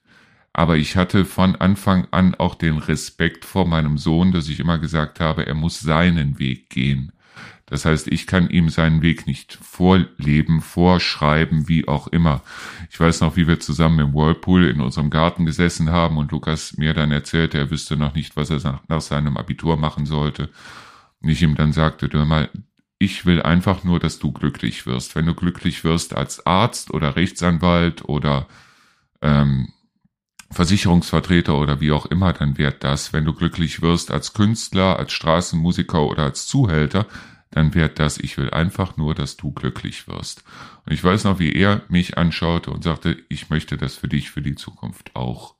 aber 0.57 0.77
ich 0.77 0.97
hatte 0.97 1.23
von 1.23 1.55
Anfang 1.55 2.07
an 2.09 2.33
auch 2.33 2.55
den 2.55 2.79
Respekt 2.79 3.45
vor 3.45 3.67
meinem 3.67 3.99
Sohn, 3.99 4.31
dass 4.31 4.49
ich 4.49 4.59
immer 4.59 4.79
gesagt 4.79 5.19
habe, 5.19 5.45
er 5.45 5.53
muss 5.53 5.79
seinen 5.79 6.39
Weg 6.39 6.71
gehen. 6.71 7.11
Das 7.67 7.85
heißt, 7.85 8.07
ich 8.07 8.25
kann 8.25 8.49
ihm 8.49 8.69
seinen 8.69 9.03
Weg 9.03 9.27
nicht 9.27 9.53
vorleben, 9.53 10.61
vorschreiben, 10.61 11.67
wie 11.67 11.87
auch 11.87 12.07
immer. 12.07 12.41
Ich 12.89 12.99
weiß 12.99 13.21
noch, 13.21 13.35
wie 13.35 13.47
wir 13.47 13.59
zusammen 13.59 13.99
im 13.99 14.13
Whirlpool 14.15 14.65
in 14.65 14.81
unserem 14.81 15.11
Garten 15.11 15.45
gesessen 15.45 15.91
haben 15.91 16.17
und 16.17 16.31
Lukas 16.31 16.75
mir 16.75 16.95
dann 16.95 17.11
erzählte, 17.11 17.59
er 17.59 17.69
wüsste 17.69 17.95
noch 17.95 18.15
nicht, 18.15 18.35
was 18.35 18.49
er 18.49 18.81
nach, 18.87 19.01
seinem 19.01 19.37
Abitur 19.37 19.77
machen 19.77 20.07
sollte. 20.07 20.49
Und 21.21 21.29
ich 21.29 21.43
ihm 21.43 21.53
dann 21.53 21.71
sagte, 21.71 22.09
du 22.09 22.25
mal, 22.25 22.49
ich 22.97 23.27
will 23.27 23.43
einfach 23.43 23.83
nur, 23.83 23.99
dass 23.99 24.17
du 24.17 24.31
glücklich 24.31 24.87
wirst. 24.87 25.13
Wenn 25.13 25.27
du 25.27 25.35
glücklich 25.35 25.83
wirst 25.83 26.15
als 26.15 26.47
Arzt 26.47 26.91
oder 26.91 27.15
Rechtsanwalt 27.15 28.09
oder 28.09 28.47
ähm, 29.21 29.67
Versicherungsvertreter 30.51 31.57
oder 31.57 31.81
wie 31.81 31.91
auch 31.91 32.05
immer, 32.05 32.33
dann 32.33 32.57
wird 32.57 32.83
das, 32.83 33.13
wenn 33.13 33.25
du 33.25 33.33
glücklich 33.33 33.81
wirst 33.81 34.11
als 34.11 34.33
Künstler, 34.33 34.97
als 34.97 35.11
Straßenmusiker 35.11 36.03
oder 36.03 36.23
als 36.23 36.47
Zuhälter, 36.47 37.05
dann 37.51 37.73
wird 37.73 37.99
das, 37.99 38.17
ich 38.17 38.37
will 38.37 38.49
einfach 38.49 38.97
nur, 38.97 39.15
dass 39.15 39.37
du 39.37 39.51
glücklich 39.51 40.07
wirst. 40.07 40.43
Und 40.85 40.93
ich 40.93 41.03
weiß 41.03 41.25
noch, 41.25 41.39
wie 41.39 41.53
er 41.53 41.81
mich 41.89 42.17
anschaute 42.17 42.71
und 42.71 42.83
sagte, 42.83 43.17
ich 43.29 43.49
möchte 43.49 43.77
das 43.77 43.95
für 43.95 44.07
dich 44.07 44.31
für 44.31 44.41
die 44.41 44.55
Zukunft 44.55 45.15
auch. 45.15 45.55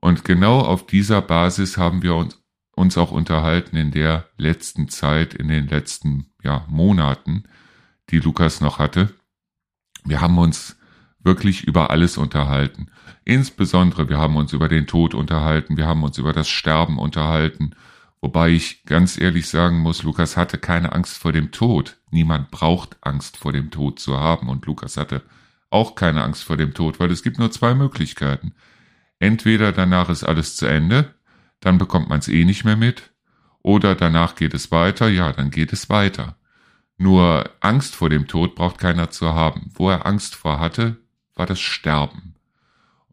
Und 0.00 0.24
genau 0.24 0.60
auf 0.60 0.86
dieser 0.86 1.20
Basis 1.20 1.76
haben 1.76 2.02
wir 2.02 2.14
uns, 2.14 2.38
uns 2.74 2.96
auch 2.96 3.10
unterhalten 3.10 3.76
in 3.76 3.90
der 3.90 4.28
letzten 4.36 4.88
Zeit, 4.88 5.34
in 5.34 5.48
den 5.48 5.68
letzten 5.68 6.32
ja, 6.42 6.64
Monaten, 6.68 7.44
die 8.10 8.20
Lukas 8.20 8.60
noch 8.60 8.78
hatte. 8.78 9.14
Wir 10.04 10.20
haben 10.20 10.38
uns 10.38 10.79
wirklich 11.22 11.64
über 11.64 11.90
alles 11.90 12.16
unterhalten. 12.16 12.88
Insbesondere, 13.24 14.08
wir 14.08 14.18
haben 14.18 14.36
uns 14.36 14.52
über 14.52 14.68
den 14.68 14.86
Tod 14.86 15.14
unterhalten, 15.14 15.76
wir 15.76 15.86
haben 15.86 16.02
uns 16.02 16.18
über 16.18 16.32
das 16.32 16.48
Sterben 16.48 16.98
unterhalten, 16.98 17.72
wobei 18.20 18.50
ich 18.50 18.84
ganz 18.84 19.18
ehrlich 19.18 19.48
sagen 19.48 19.78
muss, 19.78 20.02
Lukas 20.02 20.36
hatte 20.36 20.58
keine 20.58 20.92
Angst 20.92 21.18
vor 21.18 21.32
dem 21.32 21.52
Tod. 21.52 21.98
Niemand 22.10 22.50
braucht 22.50 22.96
Angst 23.02 23.36
vor 23.36 23.52
dem 23.52 23.70
Tod 23.70 23.98
zu 24.00 24.18
haben 24.18 24.48
und 24.48 24.66
Lukas 24.66 24.96
hatte 24.96 25.22
auch 25.70 25.94
keine 25.94 26.24
Angst 26.24 26.44
vor 26.44 26.56
dem 26.56 26.74
Tod, 26.74 26.98
weil 26.98 27.10
es 27.10 27.22
gibt 27.22 27.38
nur 27.38 27.50
zwei 27.50 27.74
Möglichkeiten. 27.74 28.54
Entweder 29.18 29.72
danach 29.72 30.08
ist 30.08 30.24
alles 30.24 30.56
zu 30.56 30.66
Ende, 30.66 31.14
dann 31.60 31.78
bekommt 31.78 32.08
man 32.08 32.18
es 32.18 32.28
eh 32.28 32.44
nicht 32.44 32.64
mehr 32.64 32.76
mit, 32.76 33.10
oder 33.62 33.94
danach 33.94 34.34
geht 34.34 34.54
es 34.54 34.70
weiter, 34.70 35.08
ja, 35.08 35.32
dann 35.32 35.50
geht 35.50 35.72
es 35.72 35.90
weiter. 35.90 36.36
Nur 36.96 37.48
Angst 37.60 37.94
vor 37.94 38.10
dem 38.10 38.26
Tod 38.26 38.54
braucht 38.54 38.78
keiner 38.78 39.10
zu 39.10 39.32
haben. 39.34 39.70
Wo 39.74 39.88
er 39.88 40.04
Angst 40.06 40.34
vor 40.34 40.60
hatte, 40.60 40.96
war 41.40 41.46
das 41.46 41.58
Sterben. 41.58 42.34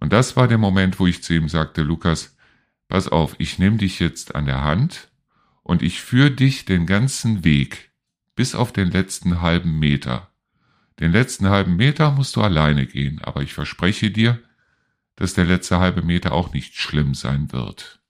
Und 0.01 0.11
das 0.11 0.35
war 0.35 0.49
der 0.49 0.57
Moment, 0.57 0.99
wo 0.99 1.07
ich 1.07 1.23
zu 1.23 1.33
ihm 1.33 1.47
sagte, 1.47 1.81
Lukas, 1.81 2.35
pass 2.89 3.07
auf, 3.07 3.35
ich 3.37 3.57
nehme 3.57 3.77
dich 3.77 4.01
jetzt 4.01 4.35
an 4.35 4.45
der 4.45 4.65
Hand 4.65 5.07
und 5.63 5.81
ich 5.81 6.01
führe 6.01 6.31
dich 6.31 6.65
den 6.65 6.85
ganzen 6.85 7.45
Weg 7.45 7.89
bis 8.35 8.53
auf 8.53 8.73
den 8.73 8.91
letzten 8.91 9.41
halben 9.41 9.79
Meter. 9.79 10.29
Den 10.99 11.13
letzten 11.13 11.47
halben 11.47 11.77
Meter 11.77 12.11
musst 12.11 12.35
du 12.35 12.41
alleine 12.41 12.85
gehen, 12.85 13.21
aber 13.23 13.43
ich 13.43 13.53
verspreche 13.53 14.11
dir, 14.11 14.37
dass 15.15 15.33
der 15.33 15.45
letzte 15.45 15.79
halbe 15.79 16.01
Meter 16.01 16.33
auch 16.33 16.51
nicht 16.51 16.75
schlimm 16.75 17.13
sein 17.13 17.53
wird. 17.53 18.01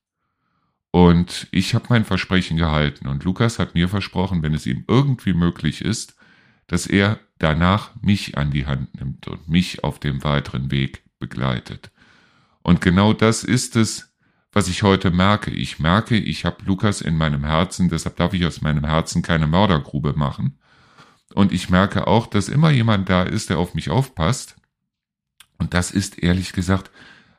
Und 0.89 1.47
ich 1.51 1.75
habe 1.75 1.85
mein 1.89 2.05
Versprechen 2.05 2.57
gehalten 2.57 3.07
und 3.07 3.23
Lukas 3.23 3.59
hat 3.59 3.75
mir 3.75 3.87
versprochen, 3.87 4.41
wenn 4.41 4.55
es 4.55 4.65
ihm 4.65 4.83
irgendwie 4.87 5.33
möglich 5.33 5.81
ist, 5.81 6.16
dass 6.67 6.87
er 6.87 7.19
danach 7.39 7.91
mich 8.01 8.37
an 8.37 8.51
die 8.51 8.65
Hand 8.65 8.95
nimmt 8.99 9.27
und 9.27 9.47
mich 9.47 9.83
auf 9.83 9.99
dem 9.99 10.23
weiteren 10.23 10.71
Weg 10.71 11.03
begleitet. 11.19 11.91
Und 12.61 12.81
genau 12.81 13.13
das 13.13 13.43
ist 13.43 13.75
es, 13.75 14.13
was 14.51 14.67
ich 14.67 14.83
heute 14.83 15.11
merke. 15.11 15.51
Ich 15.51 15.79
merke, 15.79 16.17
ich 16.17 16.45
habe 16.45 16.63
Lukas 16.65 17.01
in 17.01 17.17
meinem 17.17 17.43
Herzen, 17.43 17.89
deshalb 17.89 18.17
darf 18.17 18.33
ich 18.33 18.45
aus 18.45 18.61
meinem 18.61 18.85
Herzen 18.85 19.21
keine 19.21 19.47
Mördergrube 19.47 20.13
machen. 20.13 20.57
Und 21.33 21.51
ich 21.51 21.69
merke 21.69 22.07
auch, 22.07 22.27
dass 22.27 22.49
immer 22.49 22.71
jemand 22.71 23.09
da 23.09 23.23
ist, 23.23 23.49
der 23.49 23.59
auf 23.59 23.73
mich 23.73 23.89
aufpasst. 23.89 24.55
Und 25.57 25.73
das 25.73 25.91
ist 25.91 26.21
ehrlich 26.21 26.53
gesagt 26.53 26.91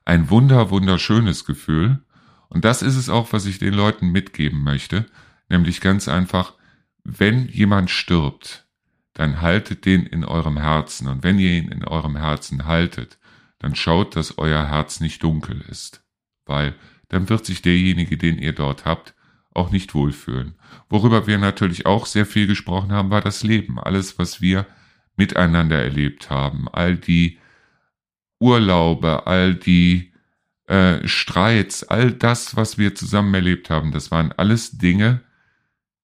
ein 0.04 0.30
wunder, 0.30 0.70
wunderschönes 0.70 1.44
Gefühl. 1.44 2.02
Und 2.48 2.64
das 2.64 2.82
ist 2.82 2.96
es 2.96 3.08
auch, 3.08 3.32
was 3.32 3.46
ich 3.46 3.58
den 3.58 3.74
Leuten 3.74 4.10
mitgeben 4.10 4.62
möchte. 4.62 5.06
Nämlich 5.48 5.80
ganz 5.80 6.08
einfach, 6.08 6.54
wenn 7.04 7.48
jemand 7.48 7.90
stirbt, 7.90 8.67
dann 9.18 9.40
haltet 9.40 9.84
den 9.84 10.06
in 10.06 10.24
eurem 10.24 10.56
Herzen. 10.56 11.08
Und 11.08 11.24
wenn 11.24 11.40
ihr 11.40 11.50
ihn 11.50 11.72
in 11.72 11.84
eurem 11.84 12.14
Herzen 12.14 12.66
haltet, 12.66 13.18
dann 13.58 13.74
schaut, 13.74 14.14
dass 14.14 14.38
euer 14.38 14.68
Herz 14.68 15.00
nicht 15.00 15.24
dunkel 15.24 15.60
ist. 15.68 16.04
Weil 16.46 16.76
dann 17.08 17.28
wird 17.28 17.44
sich 17.44 17.60
derjenige, 17.60 18.16
den 18.16 18.38
ihr 18.38 18.52
dort 18.52 18.84
habt, 18.84 19.16
auch 19.52 19.72
nicht 19.72 19.92
wohlfühlen. 19.92 20.54
Worüber 20.88 21.26
wir 21.26 21.36
natürlich 21.36 21.84
auch 21.84 22.06
sehr 22.06 22.26
viel 22.26 22.46
gesprochen 22.46 22.92
haben, 22.92 23.10
war 23.10 23.20
das 23.20 23.42
Leben. 23.42 23.80
Alles, 23.80 24.20
was 24.20 24.40
wir 24.40 24.66
miteinander 25.16 25.82
erlebt 25.82 26.30
haben. 26.30 26.68
All 26.68 26.96
die 26.96 27.38
Urlaube, 28.38 29.26
all 29.26 29.56
die 29.56 30.12
äh, 30.68 31.08
Streits, 31.08 31.82
all 31.82 32.12
das, 32.12 32.54
was 32.54 32.78
wir 32.78 32.94
zusammen 32.94 33.34
erlebt 33.34 33.68
haben, 33.68 33.90
das 33.90 34.12
waren 34.12 34.30
alles 34.30 34.78
Dinge, 34.78 35.22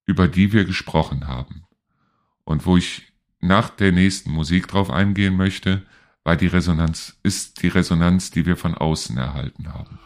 über 0.05 0.27
die 0.27 0.53
wir 0.53 0.65
gesprochen 0.65 1.29
haben. 1.29 1.65
Und 2.45 2.67
wo 2.67 2.77
ich 2.77 3.13
nach 3.41 3.71
der 3.71 3.93
nächsten 3.93 4.31
Musik 4.31 4.69
drauf 4.69 4.91
eingehen 4.91 5.37
möchte, 5.37 5.83
war 6.25 6.37
die 6.37 6.47
Resonanz, 6.47 7.19
ist 7.23 7.63
die 7.63 7.69
Resonanz, 7.69 8.31
die 8.31 8.47
wir 8.47 8.57
von 8.57 8.75
außen 8.75 9.17
erhalten 9.17 9.73
haben. 9.73 9.99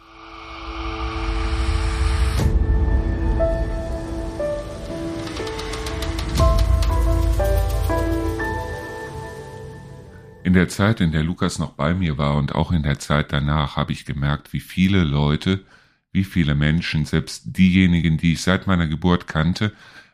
In 10.43 10.53
der 10.53 10.69
Zeit, 10.69 10.99
in 10.99 11.11
der 11.11 11.23
Lukas 11.23 11.59
noch 11.59 11.73
bei 11.73 11.93
mir 11.93 12.17
war 12.17 12.35
und 12.37 12.55
auch 12.55 12.71
in 12.71 12.83
der 12.83 12.99
Zeit 12.99 13.31
danach, 13.31 13.75
habe 13.75 13.91
ich 13.91 14.05
gemerkt, 14.05 14.51
wie 14.51 14.61
viele 14.61 15.03
Leute, 15.03 15.63
wie 16.11 16.23
viele 16.23 16.55
Menschen, 16.55 17.05
selbst 17.05 17.43
diejenigen, 17.45 18.17
die 18.17 18.33
ich 18.33 18.41
seit 18.41 18.65
meiner 18.65 18.87
Geburt 18.87 19.27
kannte, 19.27 19.73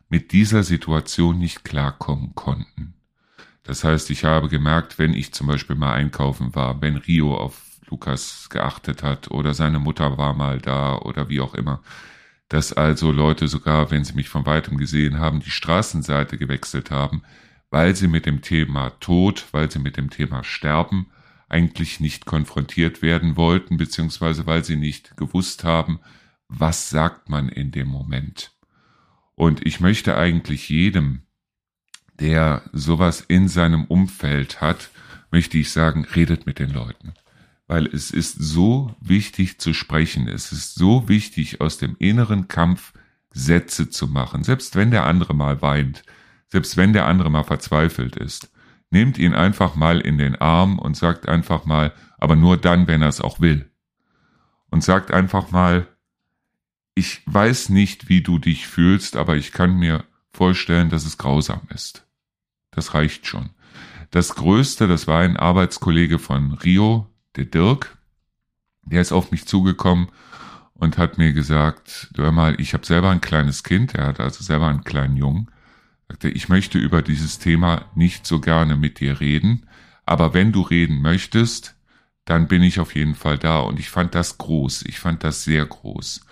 mit 0.09 0.31
dieser 0.31 0.63
Situation 0.63 1.37
nicht 1.39 1.63
klarkommen 1.63 2.35
konnten. 2.35 2.93
Das 3.63 3.83
heißt, 3.83 4.11
ich 4.11 4.25
habe 4.25 4.47
gemerkt, 4.47 4.99
wenn 4.99 5.13
ich 5.13 5.33
zum 5.33 5.47
Beispiel 5.47 5.75
mal 5.75 5.93
einkaufen 5.93 6.53
war, 6.53 6.81
wenn 6.81 6.97
Rio 6.97 7.35
auf 7.35 7.61
Lukas 7.87 8.49
geachtet 8.49 9.03
hat 9.03 9.31
oder 9.31 9.53
seine 9.53 9.79
Mutter 9.79 10.17
war 10.17 10.33
mal 10.33 10.59
da 10.59 10.97
oder 10.97 11.29
wie 11.29 11.41
auch 11.41 11.55
immer, 11.55 11.81
dass 12.49 12.73
also 12.73 13.11
Leute 13.11 13.47
sogar, 13.47 13.89
wenn 13.91 14.03
sie 14.03 14.13
mich 14.13 14.29
von 14.29 14.45
weitem 14.45 14.77
gesehen 14.77 15.19
haben, 15.19 15.39
die 15.39 15.49
Straßenseite 15.49 16.37
gewechselt 16.37 16.91
haben, 16.91 17.23
weil 17.71 17.95
sie 17.95 18.07
mit 18.07 18.25
dem 18.25 18.41
Thema 18.41 18.91
Tod, 18.99 19.45
weil 19.51 19.71
sie 19.71 19.79
mit 19.79 19.97
dem 19.97 20.09
Thema 20.09 20.43
Sterben 20.43 21.07
eigentlich 21.49 21.99
nicht 21.99 22.25
konfrontiert 22.25 23.01
werden 23.01 23.35
wollten, 23.35 23.77
beziehungsweise 23.77 24.45
weil 24.45 24.63
sie 24.63 24.75
nicht 24.75 25.17
gewusst 25.17 25.63
haben, 25.63 25.99
was 26.47 26.89
sagt 26.89 27.29
man 27.29 27.49
in 27.49 27.71
dem 27.71 27.87
Moment. 27.87 28.54
Und 29.35 29.65
ich 29.65 29.79
möchte 29.79 30.17
eigentlich 30.17 30.69
jedem, 30.69 31.23
der 32.19 32.63
sowas 32.71 33.21
in 33.21 33.47
seinem 33.47 33.85
Umfeld 33.85 34.61
hat, 34.61 34.89
möchte 35.31 35.57
ich 35.57 35.71
sagen, 35.71 36.05
redet 36.15 36.45
mit 36.45 36.59
den 36.59 36.71
Leuten. 36.71 37.13
Weil 37.67 37.87
es 37.87 38.11
ist 38.11 38.35
so 38.39 38.95
wichtig 39.01 39.59
zu 39.59 39.73
sprechen. 39.73 40.27
Es 40.27 40.51
ist 40.51 40.75
so 40.75 41.09
wichtig, 41.09 41.61
aus 41.61 41.77
dem 41.77 41.95
inneren 41.99 42.47
Kampf 42.47 42.93
Sätze 43.31 43.89
zu 43.89 44.07
machen. 44.07 44.43
Selbst 44.43 44.75
wenn 44.75 44.91
der 44.91 45.05
andere 45.05 45.33
mal 45.33 45.61
weint, 45.61 46.03
selbst 46.47 46.77
wenn 46.77 46.93
der 46.93 47.05
andere 47.05 47.29
mal 47.29 47.43
verzweifelt 47.43 48.15
ist. 48.15 48.51
Nehmt 48.91 49.17
ihn 49.17 49.33
einfach 49.33 49.75
mal 49.75 49.99
in 49.99 50.17
den 50.17 50.35
Arm 50.35 50.79
und 50.79 50.95
sagt 50.95 51.27
einfach 51.27 51.65
mal, 51.65 51.91
aber 52.17 52.35
nur 52.35 52.55
dann, 52.55 52.87
wenn 52.87 53.01
er 53.01 53.09
es 53.09 53.19
auch 53.19 53.41
will. 53.41 53.69
Und 54.69 54.83
sagt 54.83 55.11
einfach 55.11 55.51
mal, 55.51 55.87
ich 56.95 57.21
weiß 57.25 57.69
nicht, 57.69 58.09
wie 58.09 58.21
du 58.21 58.39
dich 58.39 58.67
fühlst, 58.67 59.17
aber 59.17 59.35
ich 59.35 59.51
kann 59.51 59.77
mir 59.77 60.05
vorstellen, 60.31 60.89
dass 60.89 61.05
es 61.05 61.17
grausam 61.17 61.61
ist. 61.69 62.05
Das 62.71 62.93
reicht 62.93 63.27
schon. 63.27 63.49
Das 64.11 64.35
Größte, 64.35 64.87
das 64.87 65.07
war 65.07 65.21
ein 65.21 65.37
Arbeitskollege 65.37 66.19
von 66.19 66.53
Rio, 66.53 67.07
der 67.35 67.45
Dirk. 67.45 67.97
Der 68.83 69.01
ist 69.01 69.11
auf 69.11 69.31
mich 69.31 69.45
zugekommen 69.45 70.07
und 70.73 70.97
hat 70.97 71.17
mir 71.17 71.33
gesagt, 71.33 72.11
hör 72.15 72.31
mal, 72.31 72.59
ich 72.59 72.73
habe 72.73 72.85
selber 72.85 73.09
ein 73.09 73.21
kleines 73.21 73.63
Kind, 73.63 73.95
er 73.95 74.07
hat 74.07 74.19
also 74.19 74.43
selber 74.43 74.67
einen 74.67 74.83
kleinen 74.83 75.17
Jungen, 75.17 75.51
sagte, 76.07 76.29
ich 76.29 76.49
möchte 76.49 76.77
über 76.77 77.01
dieses 77.01 77.39
Thema 77.39 77.85
nicht 77.95 78.25
so 78.25 78.39
gerne 78.39 78.77
mit 78.77 78.99
dir 78.99 79.19
reden, 79.19 79.67
aber 80.05 80.33
wenn 80.33 80.51
du 80.51 80.61
reden 80.61 81.01
möchtest, 81.01 81.75
dann 82.25 82.47
bin 82.47 82.63
ich 82.63 82.79
auf 82.79 82.95
jeden 82.95 83.15
Fall 83.15 83.37
da. 83.37 83.59
Und 83.59 83.79
ich 83.79 83.89
fand 83.89 84.15
das 84.15 84.37
groß, 84.37 84.83
ich 84.83 84.99
fand 84.99 85.23
das 85.23 85.43
sehr 85.43 85.65
groß. 85.65 86.24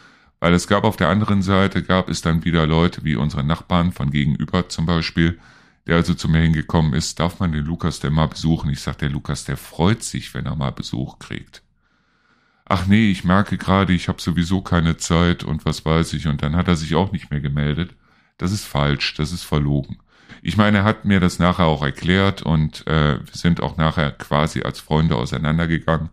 Weil 0.43 0.55
es 0.55 0.67
gab 0.67 0.83
auf 0.83 0.97
der 0.97 1.07
anderen 1.07 1.41
Seite, 1.41 1.83
gab 1.83 2.09
es 2.09 2.21
dann 2.21 2.43
wieder 2.43 2.67
Leute 2.67 3.05
wie 3.05 3.15
unsere 3.15 3.45
Nachbarn 3.45 3.93
von 3.93 4.11
gegenüber 4.11 4.67
zum 4.67 4.85
Beispiel, 4.85 5.39
der 5.87 5.95
also 5.95 6.15
zu 6.15 6.27
mir 6.27 6.41
hingekommen 6.41 6.91
ist, 6.91 7.21
darf 7.21 7.39
man 7.39 7.53
den 7.53 7.63
Lukas 7.63 8.01
denn 8.01 8.11
mal 8.11 8.27
besuchen? 8.27 8.69
Ich 8.69 8.81
sag, 8.81 8.97
der 8.97 9.09
Lukas, 9.09 9.45
der 9.45 9.55
freut 9.55 10.03
sich, 10.03 10.33
wenn 10.33 10.45
er 10.45 10.57
mal 10.57 10.71
Besuch 10.71 11.17
kriegt. 11.17 11.63
Ach 12.65 12.87
nee, 12.87 13.09
ich 13.09 13.23
merke 13.23 13.57
gerade, 13.57 13.93
ich 13.93 14.09
habe 14.09 14.21
sowieso 14.21 14.59
keine 14.59 14.97
Zeit 14.97 15.45
und 15.45 15.63
was 15.63 15.85
weiß 15.85 16.11
ich. 16.11 16.27
Und 16.27 16.43
dann 16.43 16.57
hat 16.57 16.67
er 16.67 16.75
sich 16.75 16.93
auch 16.95 17.13
nicht 17.13 17.31
mehr 17.31 17.39
gemeldet. 17.39 17.95
Das 18.37 18.51
ist 18.51 18.65
falsch, 18.65 19.13
das 19.13 19.31
ist 19.31 19.43
verlogen. 19.43 19.99
Ich 20.41 20.57
meine, 20.57 20.79
er 20.79 20.83
hat 20.83 21.05
mir 21.05 21.21
das 21.21 21.39
nachher 21.39 21.67
auch 21.67 21.83
erklärt 21.83 22.41
und 22.41 22.85
äh, 22.85 23.17
wir 23.17 23.33
sind 23.33 23.63
auch 23.63 23.77
nachher 23.77 24.11
quasi 24.11 24.63
als 24.63 24.81
Freunde 24.81 25.15
auseinandergegangen, 25.15 26.09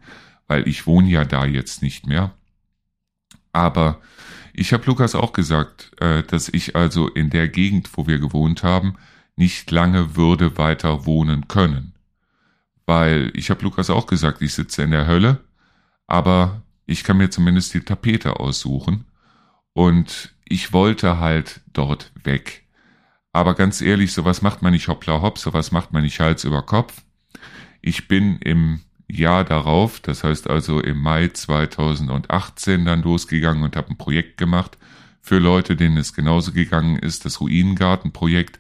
weil 0.47 0.69
ich 0.69 0.87
wohne 0.87 1.09
ja 1.09 1.25
da 1.25 1.45
jetzt 1.47 1.83
nicht 1.83 2.07
mehr. 2.07 2.33
Aber 3.53 4.01
ich 4.53 4.73
habe 4.73 4.87
Lukas 4.87 5.15
auch 5.15 5.33
gesagt, 5.33 5.93
äh, 6.01 6.23
dass 6.23 6.49
ich 6.49 6.77
also 6.77 7.09
in 7.09 7.31
der 7.31 7.49
Gegend, 7.49 7.91
wo 7.97 8.07
wir 8.07 8.19
gewohnt 8.19 8.63
haben, 8.63 8.97
nicht 9.37 9.71
lange 9.71 10.17
würde 10.17 10.59
weiter 10.59 11.07
wohnen 11.07 11.49
können. 11.49 11.95
Weil 12.87 13.31
ich 13.35 13.51
habe 13.51 13.63
Lukas 13.63 13.91
auch 13.91 14.07
gesagt, 14.07 14.43
ich 14.43 14.55
sitze 14.55 14.83
in 14.83 14.91
der 14.91 15.07
Hölle, 15.07 15.39
aber 16.07 16.63
ich 16.87 17.05
kann 17.05 17.19
mir 17.19 17.31
zumindest 17.31 17.73
die 17.75 17.81
Tapete 17.81 18.41
aussuchen. 18.41 19.05
Und 19.73 20.35
ich 20.45 20.73
wollte 20.73 21.21
halt 21.21 21.61
dort 21.73 22.13
weg. 22.25 22.65
Aber 23.33 23.55
ganz 23.55 23.81
ehrlich, 23.81 24.13
sowas 24.13 24.43
macht 24.43 24.63
man 24.63 24.73
nicht 24.73 24.89
hoppla 24.89 25.23
hopp, 25.23 25.39
sowas 25.39 25.71
macht 25.71 25.93
man 25.93 26.03
nicht 26.03 26.19
Hals 26.19 26.45
über 26.45 26.63
Kopf. 26.63 27.03
Ich 27.81 28.09
bin 28.09 28.39
im 28.39 28.81
Jahr 29.13 29.45
darauf, 29.45 30.01
das 30.01 30.25
heißt 30.25 30.49
also 30.49 30.81
im 30.81 30.99
Mai 30.99 31.29
2018 31.29 32.85
dann 32.85 33.03
losgegangen 33.03 33.63
und 33.63 33.77
habe 33.77 33.91
ein 33.91 33.99
Projekt 33.99 34.37
gemacht 34.37 34.79
für 35.21 35.39
Leute, 35.39 35.77
denen 35.77 35.97
es 35.97 36.15
genauso 36.15 36.53
gegangen 36.53 36.99
ist, 36.99 37.25
das 37.25 37.41
Ruinengartenprojekt 37.41 38.59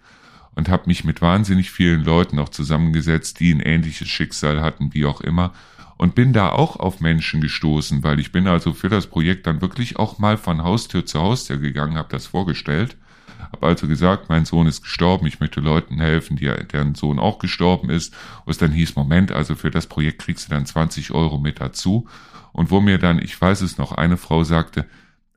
und 0.54 0.68
habe 0.68 0.84
mich 0.86 1.04
mit 1.04 1.22
wahnsinnig 1.22 1.70
vielen 1.70 2.04
Leuten 2.04 2.38
auch 2.38 2.48
zusammengesetzt, 2.48 3.40
die 3.40 3.52
ein 3.52 3.60
ähnliches 3.60 4.08
Schicksal 4.08 4.60
hatten, 4.60 4.94
wie 4.94 5.06
auch 5.06 5.20
immer 5.20 5.52
und 6.00 6.14
bin 6.14 6.32
da 6.32 6.48
auch 6.48 6.76
auf 6.76 7.00
Menschen 7.00 7.42
gestoßen, 7.42 8.02
weil 8.02 8.20
ich 8.20 8.32
bin 8.32 8.46
also 8.46 8.72
für 8.72 8.88
das 8.88 9.06
Projekt 9.06 9.46
dann 9.46 9.60
wirklich 9.60 9.98
auch 9.98 10.18
mal 10.18 10.38
von 10.38 10.64
Haustür 10.64 11.04
zu 11.04 11.20
Haustür 11.20 11.58
gegangen, 11.58 11.98
habe 11.98 12.08
das 12.10 12.26
vorgestellt 12.26 12.96
habe 13.40 13.66
also 13.66 13.86
gesagt, 13.88 14.28
mein 14.28 14.44
Sohn 14.44 14.66
ist 14.66 14.82
gestorben, 14.82 15.26
ich 15.26 15.40
möchte 15.40 15.60
Leuten 15.60 15.98
helfen, 15.98 16.36
die, 16.36 16.46
deren 16.46 16.94
Sohn 16.94 17.18
auch 17.18 17.38
gestorben 17.38 17.90
ist. 17.90 18.14
Und 18.44 18.50
es 18.50 18.58
dann 18.58 18.72
hieß, 18.72 18.96
Moment, 18.96 19.32
also 19.32 19.54
für 19.54 19.70
das 19.70 19.86
Projekt 19.86 20.22
kriegst 20.22 20.46
du 20.46 20.50
dann 20.50 20.66
20 20.66 21.12
Euro 21.12 21.38
mit 21.38 21.60
dazu. 21.60 22.08
Und 22.52 22.70
wo 22.70 22.80
mir 22.80 22.98
dann, 22.98 23.20
ich 23.20 23.40
weiß 23.40 23.60
es 23.60 23.78
noch, 23.78 23.92
eine 23.92 24.16
Frau 24.16 24.44
sagte, 24.44 24.86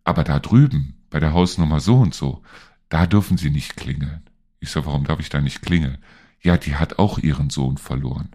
aber 0.03 0.23
da 0.23 0.39
drüben, 0.39 0.95
bei 1.09 1.19
der 1.19 1.33
Hausnummer 1.33 1.79
so 1.79 1.97
und 1.97 2.13
so, 2.13 2.41
da 2.89 3.05
dürfen 3.05 3.37
Sie 3.37 3.49
nicht 3.49 3.75
klingeln. 3.75 4.23
Ich 4.59 4.71
so, 4.71 4.85
warum 4.85 5.03
darf 5.03 5.19
ich 5.19 5.29
da 5.29 5.41
nicht 5.41 5.61
klingeln? 5.61 5.97
Ja, 6.41 6.57
die 6.57 6.75
hat 6.75 6.99
auch 6.99 7.17
ihren 7.17 7.49
Sohn 7.49 7.77
verloren. 7.77 8.29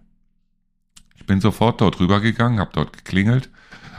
Ich 1.17 1.27
bin 1.27 1.41
sofort 1.41 1.81
dort 1.81 2.01
rübergegangen, 2.01 2.61
habe 2.61 2.71
dort 2.73 2.93
geklingelt, 2.93 3.51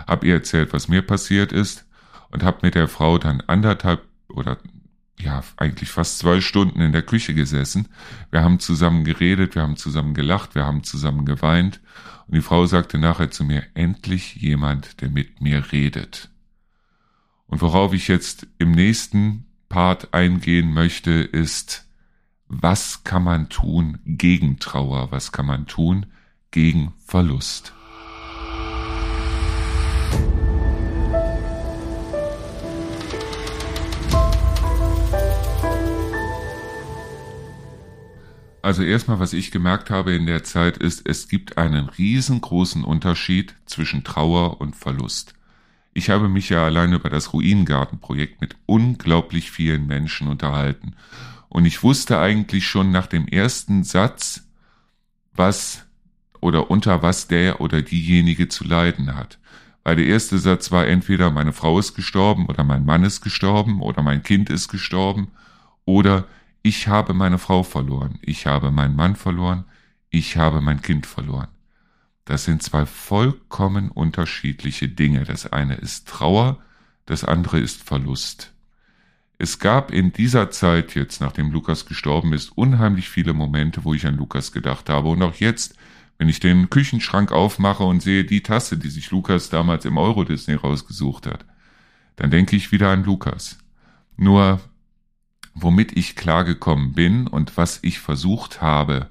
habe 0.08 0.28
ihr 0.28 0.36
erzählt, 0.36 0.74
was 0.74 0.88
mir 0.88 1.02
passiert 1.02 1.52
ist 1.52 1.86
und 2.32 2.44
habe 2.44 2.60
mit 2.62 2.76
der 2.76 2.88
Frau 2.88 3.18
dann 3.18 3.42
anderthalb 3.42 4.02
oder 4.30 4.58
ja, 5.22 5.44
eigentlich 5.58 5.92
fast 5.92 6.20
zwei 6.20 6.42
Stunden 6.42 6.82
in 6.82 6.92
der 6.92 7.02
Küche 7.02 7.34
gesessen. 7.34 7.88
Wir 8.32 8.44
haben 8.44 8.60
zusammen 8.60 9.04
geredet, 9.04 9.56
wir 9.56 9.64
haben 9.64 9.76
zusammen 9.76 10.14
gelacht, 10.14 10.56
wir 10.56 10.66
haben 10.66 10.84
zusammen 10.84 11.26
geweint. 11.26 11.82
Und 12.28 12.36
die 12.36 12.42
Frau 12.42 12.66
sagte 12.66 12.98
nachher 12.98 13.32
zu 13.32 13.44
mir, 13.44 13.64
endlich 13.74 14.36
jemand, 14.36 15.02
der 15.02 15.10
mit 15.10 15.42
mir 15.42 15.72
redet. 15.72 16.30
Und 17.48 17.62
worauf 17.62 17.94
ich 17.94 18.08
jetzt 18.08 18.48
im 18.60 18.72
nächsten 18.72 19.46
Part 19.68 20.14
eingehen 20.14 20.74
möchte, 20.74 21.12
ist, 21.12 21.88
was 22.48 23.04
kann 23.04 23.24
man 23.24 23.50
tun 23.50 24.00
gegen 24.06 24.60
Trauer? 24.60 25.12
Was 25.12 25.32
kann 25.32 25.46
man 25.46 25.68
tun 25.68 26.06
gegen 26.52 26.94
Verlust? 27.06 27.74
Also 38.70 38.84
erstmal, 38.84 39.20
was 39.20 39.34
ich 39.34 39.50
gemerkt 39.50 39.90
habe 39.90 40.14
in 40.14 40.28
der 40.28 40.44
Zeit 40.44 40.78
ist, 40.78 41.10
es 41.10 41.28
gibt 41.28 41.58
einen 41.58 41.90
riesengroßen 41.90 42.84
Unterschied 42.84 43.56
zwischen 43.66 44.04
Trauer 44.04 44.62
und 44.62 44.76
Verlust. 44.76 45.34
Ich 45.96 46.12
habe 46.12 46.30
mich 46.30 46.50
ja 46.50 46.66
allein 46.66 46.94
über 46.94 47.10
das 47.10 47.34
Ruinengartenprojekt 47.34 48.42
mit 48.42 48.58
unglaublich 48.68 49.50
vielen 49.50 49.88
Menschen 49.88 50.28
unterhalten. 50.28 50.94
Und 51.48 51.66
ich 51.66 51.82
wusste 51.82 52.20
eigentlich 52.20 52.68
schon 52.68 52.92
nach 52.92 53.08
dem 53.08 53.28
ersten 53.28 53.84
Satz, 53.84 54.44
was 55.34 55.88
oder 56.40 56.70
unter 56.70 57.02
was 57.02 57.28
der 57.28 57.62
oder 57.62 57.82
diejenige 57.82 58.50
zu 58.50 58.66
leiden 58.66 59.16
hat. 59.16 59.40
Weil 59.84 59.96
der 59.96 60.06
erste 60.06 60.38
Satz 60.38 60.72
war 60.72 60.86
entweder 60.86 61.32
meine 61.32 61.54
Frau 61.54 61.80
ist 61.80 61.96
gestorben 61.96 62.46
oder 62.46 62.64
mein 62.64 62.86
Mann 62.86 63.04
ist 63.04 63.22
gestorben 63.22 63.82
oder 63.82 64.04
mein 64.04 64.22
Kind 64.22 64.52
ist 64.52 64.68
gestorben 64.68 65.30
oder 65.86 66.28
ich 66.62 66.88
habe 66.88 67.14
meine 67.14 67.38
Frau 67.38 67.64
verloren, 67.64 68.20
ich 68.22 68.46
habe 68.46 68.72
meinen 68.72 68.96
Mann 68.96 69.16
verloren, 69.16 69.66
ich 70.10 70.38
habe 70.38 70.62
mein 70.62 70.82
Kind 70.82 71.06
verloren. 71.06 71.48
Das 72.26 72.46
sind 72.46 72.62
zwei 72.62 72.86
vollkommen 72.86 73.90
unterschiedliche 73.90 74.88
Dinge. 74.88 75.24
Das 75.24 75.52
eine 75.52 75.76
ist 75.76 76.08
Trauer, 76.08 76.60
das 77.06 77.24
andere 77.24 77.60
ist 77.60 77.82
Verlust. 77.82 78.54
Es 79.40 79.58
gab 79.58 79.92
in 79.92 80.12
dieser 80.12 80.52
Zeit 80.52 80.96
jetzt, 80.96 81.22
nachdem 81.22 81.50
Lukas 81.50 81.86
gestorben 81.86 82.34
ist, 82.34 82.56
unheimlich 82.58 83.10
viele 83.10 83.34
Momente, 83.34 83.86
wo 83.86 83.94
ich 83.94 84.06
an 84.06 84.18
Lukas 84.18 84.52
gedacht 84.52 84.90
habe. 84.90 85.08
Und 85.08 85.24
auch 85.24 85.36
jetzt, 85.36 85.76
wenn 86.18 86.28
ich 86.28 86.42
den 86.42 86.70
Küchenschrank 86.70 87.32
aufmache 87.32 87.84
und 87.84 88.02
sehe 88.02 88.26
die 88.26 88.44
Tasse, 88.44 88.78
die 88.78 88.90
sich 88.90 89.10
Lukas 89.12 89.50
damals 89.50 89.86
im 89.86 89.98
Euro 89.98 90.26
Disney 90.26 90.56
rausgesucht 90.56 91.26
hat, 91.26 91.46
dann 92.18 92.30
denke 92.30 92.58
ich 92.58 92.74
wieder 92.74 92.90
an 92.90 93.06
Lukas. 93.06 93.58
Nur 94.18 94.60
womit 95.62 95.98
ich 95.98 96.16
klargekommen 96.16 96.94
bin 96.94 97.28
und 97.28 97.58
was 97.58 97.80
ich 97.82 98.00
versucht 98.00 98.62
habe 98.62 99.10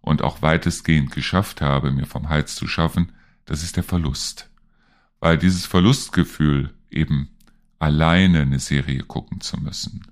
und 0.00 0.22
auch 0.22 0.42
weitestgehend 0.42 1.10
geschafft 1.10 1.60
habe, 1.60 1.90
mir 1.90 2.06
vom 2.06 2.28
Hals 2.28 2.54
zu 2.54 2.66
schaffen, 2.66 3.12
das 3.46 3.62
ist 3.62 3.76
der 3.76 3.84
Verlust. 3.84 4.50
Weil 5.20 5.38
dieses 5.38 5.66
Verlustgefühl 5.66 6.74
eben 6.90 7.28
alleine 7.78 8.42
eine 8.42 8.58
Serie 8.58 9.02
gucken 9.02 9.40
zu 9.40 9.58
müssen 9.60 10.06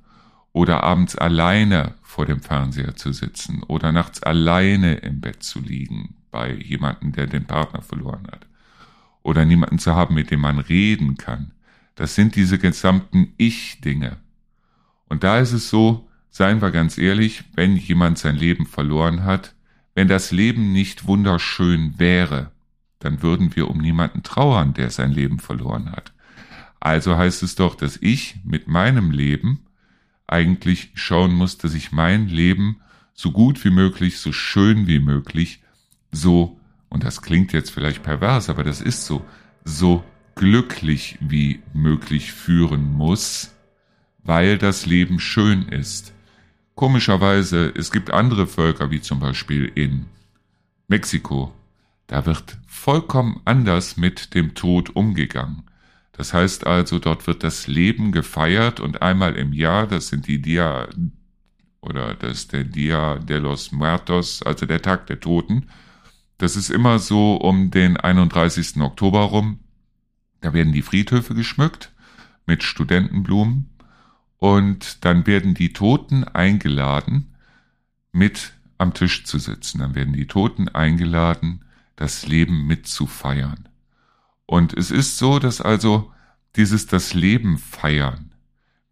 oder 0.52 0.82
abends 0.82 1.16
alleine 1.16 1.94
vor 2.02 2.26
dem 2.26 2.40
Fernseher 2.40 2.94
zu 2.96 3.12
sitzen 3.12 3.62
oder 3.62 3.92
nachts 3.92 4.22
alleine 4.22 4.94
im 4.94 5.20
Bett 5.20 5.42
zu 5.42 5.60
liegen 5.60 6.14
bei 6.30 6.52
jemandem, 6.52 7.12
der 7.12 7.26
den 7.26 7.46
Partner 7.46 7.82
verloren 7.82 8.26
hat 8.30 8.46
oder 9.22 9.44
niemanden 9.44 9.78
zu 9.78 9.94
haben, 9.94 10.14
mit 10.14 10.30
dem 10.30 10.40
man 10.40 10.58
reden 10.58 11.16
kann. 11.16 11.52
Das 11.94 12.14
sind 12.14 12.36
diese 12.36 12.58
gesamten 12.58 13.34
Ich-Dinge. 13.36 14.18
Und 15.12 15.24
da 15.24 15.40
ist 15.40 15.52
es 15.52 15.68
so, 15.68 16.08
seien 16.30 16.62
wir 16.62 16.70
ganz 16.70 16.96
ehrlich, 16.96 17.44
wenn 17.54 17.76
jemand 17.76 18.16
sein 18.16 18.34
Leben 18.34 18.64
verloren 18.64 19.24
hat, 19.24 19.54
wenn 19.94 20.08
das 20.08 20.30
Leben 20.30 20.72
nicht 20.72 21.06
wunderschön 21.06 21.98
wäre, 21.98 22.50
dann 22.98 23.22
würden 23.22 23.54
wir 23.54 23.68
um 23.68 23.76
niemanden 23.76 24.22
trauern, 24.22 24.72
der 24.72 24.88
sein 24.88 25.12
Leben 25.12 25.38
verloren 25.38 25.92
hat. 25.92 26.14
Also 26.80 27.18
heißt 27.18 27.42
es 27.42 27.56
doch, 27.56 27.74
dass 27.74 27.98
ich 27.98 28.36
mit 28.42 28.68
meinem 28.68 29.10
Leben 29.10 29.66
eigentlich 30.26 30.92
schauen 30.94 31.34
muss, 31.34 31.58
dass 31.58 31.74
ich 31.74 31.92
mein 31.92 32.28
Leben 32.28 32.80
so 33.12 33.32
gut 33.32 33.62
wie 33.66 33.70
möglich, 33.70 34.16
so 34.18 34.32
schön 34.32 34.86
wie 34.86 34.98
möglich, 34.98 35.62
so, 36.10 36.58
und 36.88 37.04
das 37.04 37.20
klingt 37.20 37.52
jetzt 37.52 37.70
vielleicht 37.70 38.02
pervers, 38.02 38.48
aber 38.48 38.64
das 38.64 38.80
ist 38.80 39.04
so, 39.04 39.22
so 39.62 40.04
glücklich 40.36 41.18
wie 41.20 41.60
möglich 41.74 42.32
führen 42.32 42.90
muss, 42.94 43.52
weil 44.22 44.58
das 44.58 44.86
Leben 44.86 45.18
schön 45.20 45.68
ist. 45.68 46.12
Komischerweise, 46.74 47.72
es 47.76 47.90
gibt 47.90 48.10
andere 48.10 48.46
Völker, 48.46 48.90
wie 48.90 49.00
zum 49.00 49.20
Beispiel 49.20 49.70
in 49.74 50.06
Mexiko, 50.88 51.52
da 52.06 52.26
wird 52.26 52.58
vollkommen 52.66 53.40
anders 53.44 53.96
mit 53.96 54.34
dem 54.34 54.54
Tod 54.54 54.94
umgegangen. 54.94 55.62
Das 56.12 56.34
heißt 56.34 56.66
also, 56.66 56.98
dort 56.98 57.26
wird 57.26 57.42
das 57.42 57.66
Leben 57.66 58.12
gefeiert 58.12 58.80
und 58.80 59.00
einmal 59.00 59.36
im 59.36 59.52
Jahr, 59.52 59.86
das 59.86 60.08
sind 60.08 60.26
die 60.26 60.40
Dia 60.40 60.88
oder 61.80 62.14
das 62.14 62.32
ist 62.32 62.52
der 62.52 62.64
Dia 62.64 63.16
de 63.16 63.38
los 63.38 63.72
Muertos, 63.72 64.42
also 64.42 64.66
der 64.66 64.82
Tag 64.82 65.06
der 65.06 65.20
Toten. 65.20 65.68
Das 66.38 66.56
ist 66.56 66.70
immer 66.70 66.98
so 66.98 67.36
um 67.36 67.70
den 67.70 67.96
31. 67.96 68.80
Oktober 68.80 69.20
rum. 69.20 69.60
Da 70.40 70.52
werden 70.52 70.72
die 70.72 70.82
Friedhöfe 70.82 71.34
geschmückt 71.34 71.92
mit 72.46 72.62
Studentenblumen 72.62 73.70
und 74.42 75.04
dann 75.04 75.24
werden 75.28 75.54
die 75.54 75.72
Toten 75.72 76.24
eingeladen, 76.24 77.32
mit 78.10 78.54
am 78.76 78.92
Tisch 78.92 79.24
zu 79.24 79.38
sitzen. 79.38 79.78
Dann 79.78 79.94
werden 79.94 80.14
die 80.14 80.26
Toten 80.26 80.68
eingeladen, 80.68 81.64
das 81.94 82.26
Leben 82.26 82.66
mitzufeiern. 82.66 83.68
Und 84.44 84.76
es 84.76 84.90
ist 84.90 85.18
so, 85.18 85.38
dass 85.38 85.60
also 85.60 86.10
dieses 86.56 86.88
das 86.88 87.14
Leben 87.14 87.56
feiern, 87.56 88.34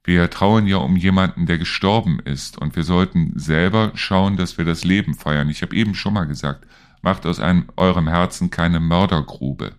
wir 0.04 0.30
trauern 0.30 0.68
ja 0.68 0.76
um 0.76 0.94
jemanden, 0.94 1.46
der 1.46 1.58
gestorben 1.58 2.20
ist 2.20 2.56
und 2.56 2.76
wir 2.76 2.84
sollten 2.84 3.36
selber 3.36 3.90
schauen, 3.96 4.36
dass 4.36 4.56
wir 4.56 4.64
das 4.64 4.84
Leben 4.84 5.14
feiern. 5.14 5.48
Ich 5.48 5.62
habe 5.62 5.74
eben 5.74 5.96
schon 5.96 6.14
mal 6.14 6.26
gesagt, 6.26 6.64
macht 7.02 7.26
aus 7.26 7.40
einem, 7.40 7.64
eurem 7.76 8.06
Herzen 8.06 8.50
keine 8.50 8.78
Mördergrube. 8.78 9.72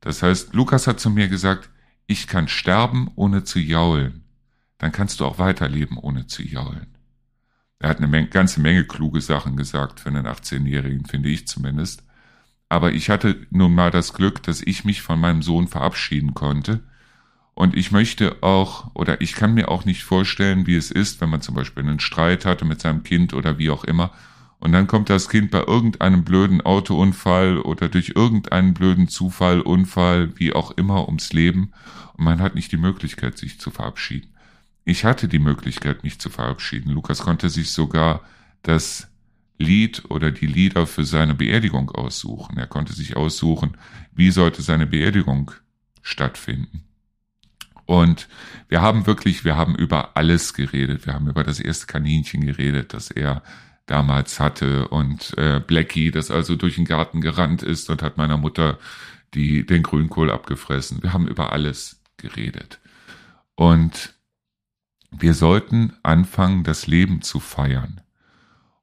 Das 0.00 0.22
heißt, 0.22 0.54
Lukas 0.54 0.86
hat 0.86 0.98
zu 0.98 1.10
mir 1.10 1.28
gesagt, 1.28 1.68
ich 2.06 2.26
kann 2.26 2.48
sterben, 2.48 3.10
ohne 3.16 3.44
zu 3.44 3.58
jaulen. 3.58 4.23
Dann 4.84 4.92
kannst 4.92 5.18
du 5.18 5.24
auch 5.24 5.38
weiterleben, 5.38 5.96
ohne 5.96 6.26
zu 6.26 6.42
jaulen. 6.42 6.88
Er 7.78 7.88
hat 7.88 7.96
eine 7.96 8.06
Menge, 8.06 8.28
ganze 8.28 8.60
Menge 8.60 8.84
kluge 8.84 9.22
Sachen 9.22 9.56
gesagt 9.56 9.98
für 9.98 10.10
einen 10.10 10.26
18-Jährigen, 10.26 11.06
finde 11.06 11.30
ich 11.30 11.48
zumindest. 11.48 12.04
Aber 12.68 12.92
ich 12.92 13.08
hatte 13.08 13.46
nun 13.48 13.74
mal 13.74 13.90
das 13.90 14.12
Glück, 14.12 14.42
dass 14.42 14.60
ich 14.60 14.84
mich 14.84 15.00
von 15.00 15.18
meinem 15.18 15.40
Sohn 15.40 15.68
verabschieden 15.68 16.34
konnte. 16.34 16.80
Und 17.54 17.74
ich 17.74 17.92
möchte 17.92 18.42
auch, 18.42 18.90
oder 18.92 19.22
ich 19.22 19.32
kann 19.32 19.54
mir 19.54 19.70
auch 19.70 19.86
nicht 19.86 20.04
vorstellen, 20.04 20.66
wie 20.66 20.76
es 20.76 20.90
ist, 20.90 21.18
wenn 21.22 21.30
man 21.30 21.40
zum 21.40 21.54
Beispiel 21.54 21.82
einen 21.82 21.98
Streit 21.98 22.44
hatte 22.44 22.66
mit 22.66 22.82
seinem 22.82 23.04
Kind 23.04 23.32
oder 23.32 23.56
wie 23.56 23.70
auch 23.70 23.84
immer. 23.84 24.10
Und 24.58 24.72
dann 24.72 24.86
kommt 24.86 25.08
das 25.08 25.30
Kind 25.30 25.50
bei 25.50 25.62
irgendeinem 25.62 26.24
blöden 26.24 26.60
Autounfall 26.60 27.56
oder 27.56 27.88
durch 27.88 28.12
irgendeinen 28.16 28.74
blöden 28.74 29.08
Zufall, 29.08 29.62
Unfall, 29.62 30.38
wie 30.38 30.52
auch 30.52 30.72
immer, 30.72 31.06
ums 31.06 31.32
Leben. 31.32 31.72
Und 32.18 32.26
man 32.26 32.42
hat 32.42 32.54
nicht 32.54 32.70
die 32.70 32.76
Möglichkeit, 32.76 33.38
sich 33.38 33.58
zu 33.58 33.70
verabschieden. 33.70 34.33
Ich 34.84 35.04
hatte 35.04 35.28
die 35.28 35.38
Möglichkeit, 35.38 36.04
mich 36.04 36.18
zu 36.18 36.30
verabschieden. 36.30 36.90
Lukas 36.90 37.20
konnte 37.20 37.48
sich 37.48 37.70
sogar 37.70 38.22
das 38.62 39.08
Lied 39.58 40.04
oder 40.10 40.30
die 40.30 40.46
Lieder 40.46 40.86
für 40.86 41.04
seine 41.04 41.34
Beerdigung 41.34 41.90
aussuchen. 41.90 42.58
Er 42.58 42.66
konnte 42.66 42.92
sich 42.92 43.16
aussuchen, 43.16 43.76
wie 44.12 44.30
sollte 44.30 44.62
seine 44.62 44.86
Beerdigung 44.86 45.52
stattfinden. 46.02 46.84
Und 47.86 48.28
wir 48.68 48.80
haben 48.80 49.06
wirklich, 49.06 49.44
wir 49.44 49.56
haben 49.56 49.74
über 49.74 50.16
alles 50.16 50.54
geredet. 50.54 51.06
Wir 51.06 51.14
haben 51.14 51.28
über 51.28 51.44
das 51.44 51.60
erste 51.60 51.86
Kaninchen 51.86 52.44
geredet, 52.44 52.94
das 52.94 53.10
er 53.10 53.42
damals 53.86 54.40
hatte 54.40 54.88
und 54.88 55.36
äh, 55.36 55.60
Blackie, 55.60 56.10
das 56.10 56.30
also 56.30 56.56
durch 56.56 56.76
den 56.76 56.86
Garten 56.86 57.20
gerannt 57.20 57.62
ist 57.62 57.90
und 57.90 58.02
hat 58.02 58.16
meiner 58.16 58.38
Mutter 58.38 58.78
die 59.34 59.66
den 59.66 59.82
Grünkohl 59.82 60.30
abgefressen. 60.30 61.02
Wir 61.02 61.12
haben 61.12 61.26
über 61.26 61.52
alles 61.52 62.00
geredet. 62.16 62.80
Und 63.56 64.13
wir 65.18 65.34
sollten 65.34 65.92
anfangen, 66.02 66.64
das 66.64 66.86
Leben 66.86 67.22
zu 67.22 67.40
feiern. 67.40 68.00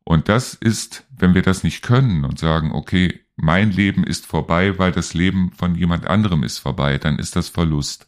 Und 0.04 0.30
das 0.30 0.54
ist, 0.54 1.06
wenn 1.18 1.34
wir 1.34 1.42
das 1.42 1.64
nicht 1.64 1.84
können 1.84 2.26
und 2.26 2.40
sagen, 2.40 2.72
okay, 2.72 3.22
mein 3.36 3.72
Leben 3.72 4.04
ist 4.04 4.26
vorbei, 4.26 4.78
weil 4.78 4.92
das 4.92 5.14
Leben 5.14 5.52
von 5.52 5.76
jemand 5.76 6.08
anderem 6.08 6.44
ist 6.44 6.60
vorbei, 6.60 6.98
dann 6.98 7.18
ist 7.18 7.36
das 7.36 7.50
Verlust. 7.50 8.08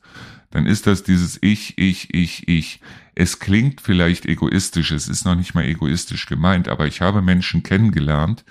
Dann 0.51 0.65
ist 0.65 0.85
das 0.85 1.03
dieses 1.03 1.39
Ich, 1.41 1.77
ich, 1.77 2.13
ich, 2.13 2.47
ich. 2.47 2.81
Es 3.15 3.39
klingt 3.39 3.81
vielleicht 3.81 4.25
egoistisch, 4.25 4.91
es 4.91 5.07
ist 5.07 5.25
noch 5.25 5.35
nicht 5.35 5.55
mal 5.55 5.65
egoistisch 5.65 6.27
gemeint, 6.27 6.67
aber 6.67 6.85
ich 6.85 7.01
habe 7.01 7.21
Menschen 7.21 7.63
kennengelernt, 7.63 8.43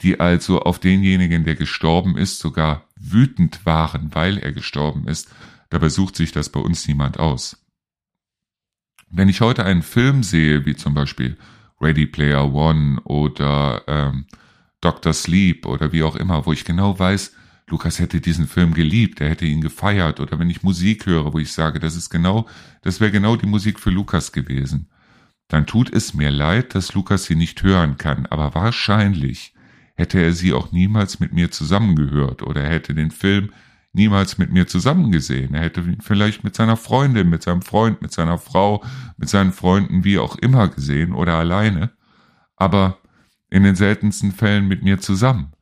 die 0.00 0.20
also 0.20 0.62
auf 0.62 0.78
denjenigen, 0.78 1.44
der 1.44 1.54
gestorben 1.54 2.16
ist, 2.16 2.38
sogar 2.38 2.88
wütend 2.96 3.64
waren, 3.66 4.14
weil 4.14 4.38
er 4.38 4.52
gestorben 4.52 5.06
ist. 5.08 5.28
Dabei 5.68 5.88
sucht 5.88 6.16
sich 6.16 6.32
das 6.32 6.48
bei 6.48 6.60
uns 6.60 6.88
niemand 6.88 7.18
aus. 7.18 7.62
Wenn 9.14 9.28
ich 9.28 9.42
heute 9.42 9.66
einen 9.66 9.82
Film 9.82 10.22
sehe, 10.22 10.64
wie 10.64 10.74
zum 10.74 10.94
Beispiel 10.94 11.36
Ready 11.82 12.06
Player 12.06 12.50
One 12.54 12.98
oder 13.04 13.82
ähm, 13.86 14.24
Dr. 14.80 15.12
Sleep 15.12 15.66
oder 15.66 15.92
wie 15.92 16.02
auch 16.02 16.16
immer, 16.16 16.46
wo 16.46 16.52
ich 16.54 16.64
genau 16.64 16.98
weiß, 16.98 17.34
Lukas 17.68 17.98
hätte 17.98 18.22
diesen 18.22 18.46
Film 18.46 18.72
geliebt, 18.72 19.20
er 19.20 19.28
hätte 19.28 19.44
ihn 19.44 19.60
gefeiert 19.60 20.18
oder 20.18 20.38
wenn 20.38 20.48
ich 20.48 20.62
Musik 20.62 21.04
höre, 21.04 21.34
wo 21.34 21.38
ich 21.38 21.52
sage, 21.52 21.78
das 21.78 21.94
ist 21.94 22.08
genau, 22.08 22.48
das 22.80 23.00
wäre 23.00 23.10
genau 23.10 23.36
die 23.36 23.46
Musik 23.46 23.80
für 23.80 23.90
Lukas 23.90 24.32
gewesen, 24.32 24.88
dann 25.46 25.66
tut 25.66 25.92
es 25.92 26.14
mir 26.14 26.30
leid, 26.30 26.74
dass 26.74 26.94
Lukas 26.94 27.24
sie 27.24 27.36
nicht 27.36 27.62
hören 27.62 27.98
kann, 27.98 28.24
aber 28.24 28.54
wahrscheinlich 28.54 29.52
hätte 29.94 30.20
er 30.20 30.32
sie 30.32 30.54
auch 30.54 30.72
niemals 30.72 31.20
mit 31.20 31.34
mir 31.34 31.50
zusammengehört 31.50 32.42
oder 32.42 32.62
er 32.62 32.70
hätte 32.70 32.94
den 32.94 33.10
Film 33.10 33.52
niemals 33.92 34.38
mit 34.38 34.52
mir 34.52 34.66
zusammengesehen. 34.66 35.54
Er 35.54 35.62
hätte 35.62 35.80
ihn 35.80 36.00
vielleicht 36.00 36.44
mit 36.44 36.54
seiner 36.54 36.76
Freundin, 36.76 37.28
mit 37.28 37.42
seinem 37.42 37.62
Freund, 37.62 38.02
mit 38.02 38.12
seiner 38.12 38.38
Frau, 38.38 38.82
mit 39.16 39.28
seinen 39.28 39.52
Freunden, 39.52 40.04
wie 40.04 40.18
auch 40.18 40.36
immer 40.36 40.68
gesehen 40.68 41.12
oder 41.12 41.34
alleine, 41.34 41.90
aber 42.56 42.98
in 43.50 43.64
den 43.64 43.76
seltensten 43.76 44.32
Fällen 44.32 44.66
mit 44.66 44.82
mir 44.82 44.98
zusammen. 44.98 45.52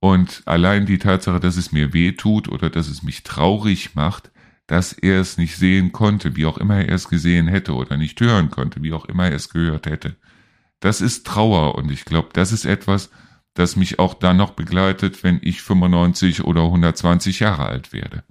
Und 0.00 0.42
allein 0.46 0.86
die 0.86 0.98
Tatsache, 0.98 1.40
dass 1.40 1.56
es 1.56 1.72
mir 1.72 1.92
weh 1.92 2.12
tut 2.12 2.48
oder 2.48 2.70
dass 2.70 2.88
es 2.88 3.02
mich 3.02 3.22
traurig 3.22 3.94
macht, 3.94 4.30
dass 4.66 4.92
er 4.92 5.20
es 5.20 5.38
nicht 5.38 5.56
sehen 5.56 5.92
konnte, 5.92 6.36
wie 6.36 6.46
auch 6.46 6.58
immer 6.58 6.76
er 6.76 6.94
es 6.94 7.08
gesehen 7.08 7.48
hätte 7.48 7.74
oder 7.74 7.96
nicht 7.96 8.20
hören 8.20 8.50
konnte, 8.50 8.82
wie 8.82 8.92
auch 8.92 9.06
immer 9.06 9.26
er 9.26 9.36
es 9.36 9.48
gehört 9.48 9.86
hätte. 9.86 10.16
Das 10.80 11.00
ist 11.00 11.26
Trauer 11.26 11.74
und 11.74 11.90
ich 11.90 12.04
glaube, 12.04 12.28
das 12.32 12.52
ist 12.52 12.64
etwas, 12.64 13.10
das 13.58 13.74
mich 13.74 13.98
auch 13.98 14.14
dann 14.14 14.36
noch 14.36 14.52
begleitet, 14.52 15.24
wenn 15.24 15.40
ich 15.42 15.62
95 15.62 16.44
oder 16.44 16.62
120 16.62 17.40
Jahre 17.40 17.66
alt 17.66 17.92
werde. 17.92 18.22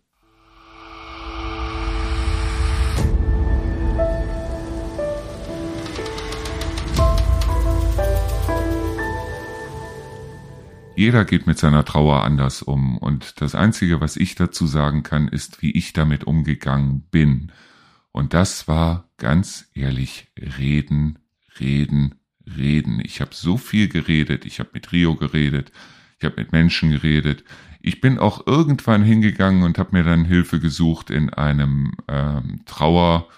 Jeder 10.95 11.25
geht 11.25 11.45
mit 11.45 11.59
seiner 11.59 11.85
Trauer 11.85 12.23
anders 12.23 12.63
um 12.63 12.97
und 12.97 13.39
das 13.41 13.53
Einzige, 13.53 14.01
was 14.01 14.15
ich 14.15 14.33
dazu 14.33 14.65
sagen 14.65 15.03
kann, 15.03 15.27
ist, 15.27 15.61
wie 15.61 15.71
ich 15.71 15.93
damit 15.93 16.23
umgegangen 16.23 17.01
bin. 17.11 17.51
Und 18.11 18.33
das 18.33 18.67
war 18.67 19.07
ganz 19.17 19.69
ehrlich 19.75 20.31
reden, 20.39 21.19
reden, 21.59 22.15
reden. 22.55 23.01
Ich 23.03 23.21
habe 23.21 23.33
so 23.33 23.57
viel 23.57 23.87
geredet, 23.87 24.45
ich 24.45 24.59
habe 24.59 24.69
mit 24.73 24.91
Rio 24.91 25.15
geredet, 25.15 25.71
ich 26.19 26.25
habe 26.25 26.35
mit 26.37 26.51
Menschen 26.51 26.91
geredet. 26.91 27.43
Ich 27.81 28.01
bin 28.01 28.19
auch 28.19 28.45
irgendwann 28.47 29.03
hingegangen 29.03 29.63
und 29.63 29.77
habe 29.77 29.95
mir 29.97 30.03
dann 30.03 30.25
Hilfe 30.25 30.59
gesucht 30.59 31.09
in 31.09 31.29
einem 31.29 31.93
ähm, 32.07 32.61
Trauerverein, 32.65 33.29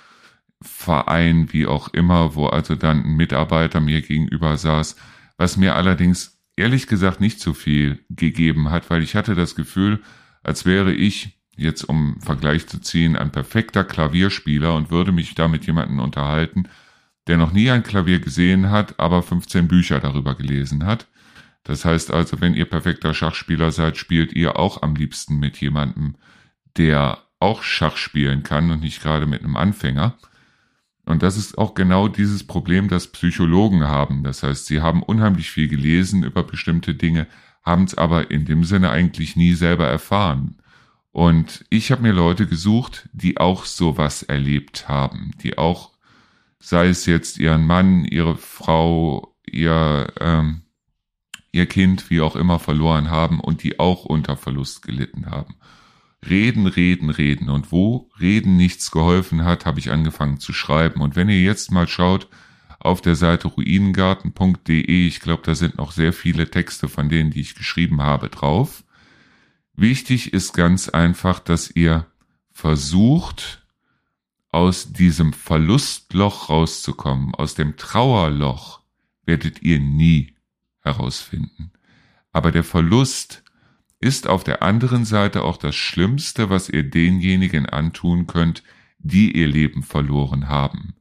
wie 1.54 1.68
auch 1.68 1.90
immer, 1.90 2.36
wo 2.36 2.48
also 2.48 2.76
dann 2.76 3.04
ein 3.04 3.16
Mitarbeiter 3.16 3.80
mir 3.80 4.02
gegenüber 4.02 4.58
saß, 4.58 4.96
was 5.38 5.58
mir 5.58 5.76
allerdings 5.76 6.40
ehrlich 6.56 6.88
gesagt 6.88 7.22
nicht 7.22 7.40
so 7.40 7.54
viel 7.54 8.00
gegeben 8.10 8.70
hat, 8.70 8.90
weil 8.90 9.04
ich 9.04 9.16
hatte 9.16 9.36
das 9.36 9.56
Gefühl, 9.56 10.02
als 10.44 10.66
wäre 10.66 10.94
ich, 10.94 11.38
jetzt 11.56 11.84
um 11.84 12.20
Vergleich 12.22 12.68
zu 12.68 12.80
ziehen, 12.80 13.16
ein 13.16 13.32
perfekter 13.32 13.84
Klavierspieler 13.84 14.74
und 14.76 14.92
würde 14.92 15.12
mich 15.12 15.36
da 15.36 15.48
mit 15.48 15.66
jemandem 15.66 16.00
unterhalten, 16.00 16.70
der 17.28 17.38
noch 17.38 17.52
nie 17.52 17.70
ein 17.70 17.84
Klavier 17.84 18.20
gesehen 18.20 18.70
hat, 18.70 19.00
aber 19.00 19.22
15 19.22 19.68
Bücher 19.68 20.00
darüber 20.00 20.36
gelesen 20.36 20.86
hat. 20.86 21.08
Das 21.64 21.86
heißt 21.86 22.12
also, 22.12 22.42
wenn 22.42 22.54
ihr 22.54 22.66
perfekter 22.66 23.14
Schachspieler 23.14 23.72
seid, 23.72 23.98
spielt 23.98 24.34
ihr 24.34 24.58
auch 24.58 24.82
am 24.82 24.96
liebsten 24.96 25.38
mit 25.38 25.58
jemandem, 25.58 26.16
der 26.78 27.20
auch 27.40 27.64
Schach 27.64 27.98
spielen 27.98 28.44
kann 28.44 28.72
und 28.72 28.82
nicht 28.82 29.02
gerade 29.02 29.26
mit 29.26 29.44
einem 29.44 29.56
Anfänger. 29.56 30.18
Und 31.06 31.24
das 31.24 31.38
ist 31.38 31.58
auch 31.58 31.74
genau 31.74 32.08
dieses 32.08 32.46
Problem, 32.46 32.88
das 32.88 33.08
Psychologen 33.08 33.88
haben. 33.88 34.24
Das 34.24 34.44
heißt, 34.44 34.68
sie 34.68 34.82
haben 34.82 35.02
unheimlich 35.02 35.50
viel 35.50 35.68
gelesen 35.68 36.24
über 36.24 36.44
bestimmte 36.44 36.94
Dinge, 36.94 37.28
haben 37.64 37.84
es 37.84 37.96
aber 37.96 38.32
in 38.32 38.46
dem 38.46 38.64
Sinne 38.64 38.92
eigentlich 38.92 39.36
nie 39.36 39.54
selber 39.54 39.88
erfahren. 39.88 40.58
Und 41.12 41.66
ich 41.70 41.92
habe 41.92 42.04
mir 42.04 42.14
Leute 42.14 42.46
gesucht, 42.46 43.10
die 43.12 43.40
auch 43.40 43.66
sowas 43.66 44.24
erlebt 44.24 44.88
haben, 44.88 45.32
die 45.42 45.58
auch, 45.58 45.92
sei 46.60 46.90
es 46.90 47.06
jetzt 47.06 47.40
ihren 47.40 47.66
Mann, 47.66 48.06
ihre 48.06 48.38
Frau, 48.38 49.36
ihr, 49.46 50.14
ähm, 50.20 50.64
ihr 51.52 51.66
Kind, 51.66 52.10
wie 52.10 52.22
auch 52.22 52.36
immer, 52.36 52.60
verloren 52.60 53.10
haben 53.10 53.40
und 53.40 53.64
die 53.64 53.80
auch 53.80 54.06
unter 54.06 54.38
Verlust 54.38 54.82
gelitten 54.82 55.26
haben. 55.28 55.56
Reden, 56.28 56.68
reden, 56.68 57.10
reden. 57.10 57.50
Und 57.50 57.72
wo 57.72 58.10
Reden 58.20 58.58
nichts 58.58 58.92
geholfen 58.92 59.46
hat, 59.46 59.66
habe 59.66 59.80
ich 59.80 59.92
angefangen 59.92 60.40
zu 60.40 60.52
schreiben. 60.52 61.02
Und 61.02 61.16
wenn 61.16 61.30
ihr 61.30 61.42
jetzt 61.42 61.72
mal 61.72 61.88
schaut 61.88 62.28
auf 62.80 63.02
der 63.02 63.16
Seite 63.16 63.48
ruinengarten.de, 63.48 65.08
ich 65.08 65.22
glaube, 65.22 65.44
da 65.46 65.56
sind 65.56 65.78
noch 65.78 65.92
sehr 65.92 66.14
viele 66.14 66.50
Texte 66.50 66.90
von 66.90 67.10
denen, 67.10 67.32
die 67.32 67.42
ich 67.42 67.56
geschrieben 67.56 68.02
habe, 68.02 68.30
drauf. 68.30 68.84
Wichtig 69.76 70.34
ist 70.34 70.54
ganz 70.54 70.90
einfach, 70.90 71.40
dass 71.40 71.72
ihr 71.72 72.06
versucht, 72.52 73.66
aus 74.52 74.92
diesem 74.94 75.34
Verlustloch 75.34 76.50
rauszukommen, 76.50 77.36
aus 77.36 77.56
dem 77.56 77.78
Trauerloch 77.78 78.82
werdet 79.26 79.62
ihr 79.62 79.80
nie 79.80 80.34
herausfinden. 80.82 81.72
Aber 82.32 82.52
der 82.52 82.64
Verlust 82.64 83.44
ist 84.00 84.28
auf 84.28 84.44
der 84.44 84.64
anderen 84.64 85.06
Seite 85.06 85.44
auch 85.44 85.58
das 85.58 85.76
Schlimmste, 85.76 86.50
was 86.50 86.70
ihr 86.70 86.84
denjenigen 86.84 87.66
antun 87.66 88.28
könnt, 88.28 88.64
die 88.98 89.32
ihr 89.38 89.48
Leben 89.48 89.84
verloren 89.84 90.48
haben. 90.48 90.96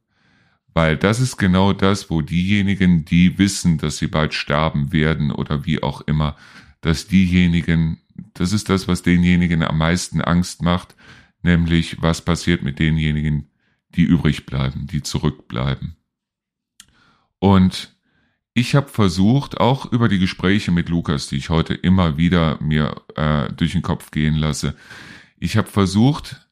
Weil 0.75 0.97
das 0.97 1.21
ist 1.21 1.37
genau 1.39 1.73
das, 1.73 2.11
wo 2.11 2.23
diejenigen, 2.23 3.05
die 3.05 3.39
wissen, 3.39 3.79
dass 3.79 3.99
sie 3.99 4.07
bald 4.07 4.35
sterben 4.35 4.93
werden 4.93 5.33
oder 5.33 5.65
wie 5.65 5.83
auch 5.83 6.03
immer, 6.03 6.37
dass 6.81 7.07
diejenigen, 7.07 7.99
das 8.35 8.53
ist 8.53 8.69
das, 8.69 8.89
was 8.89 9.03
denjenigen 9.03 9.63
am 9.63 9.79
meisten 9.79 10.21
Angst 10.21 10.63
macht, 10.63 10.95
nämlich 11.42 12.01
was 12.03 12.24
passiert 12.24 12.62
mit 12.62 12.79
denjenigen, 12.79 13.48
die 13.90 14.03
übrig 14.03 14.46
bleiben, 14.46 14.87
die 14.87 15.03
zurückbleiben. 15.03 15.96
Und 17.38 17.96
ich 18.55 18.74
habe 18.74 18.88
versucht, 18.88 19.61
auch 19.61 19.90
über 19.92 20.09
die 20.09 20.18
Gespräche 20.18 20.72
mit 20.72 20.88
Lukas, 20.88 21.29
die 21.29 21.37
ich 21.37 21.48
heute 21.48 21.74
immer 21.74 22.16
wieder 22.16 22.61
mir 22.61 23.03
äh, 23.14 23.53
durch 23.53 23.72
den 23.72 23.83
Kopf 23.83 24.11
gehen 24.11 24.35
lasse, 24.35 24.74
ich 25.38 25.57
habe 25.57 25.68
versucht, 25.68 26.48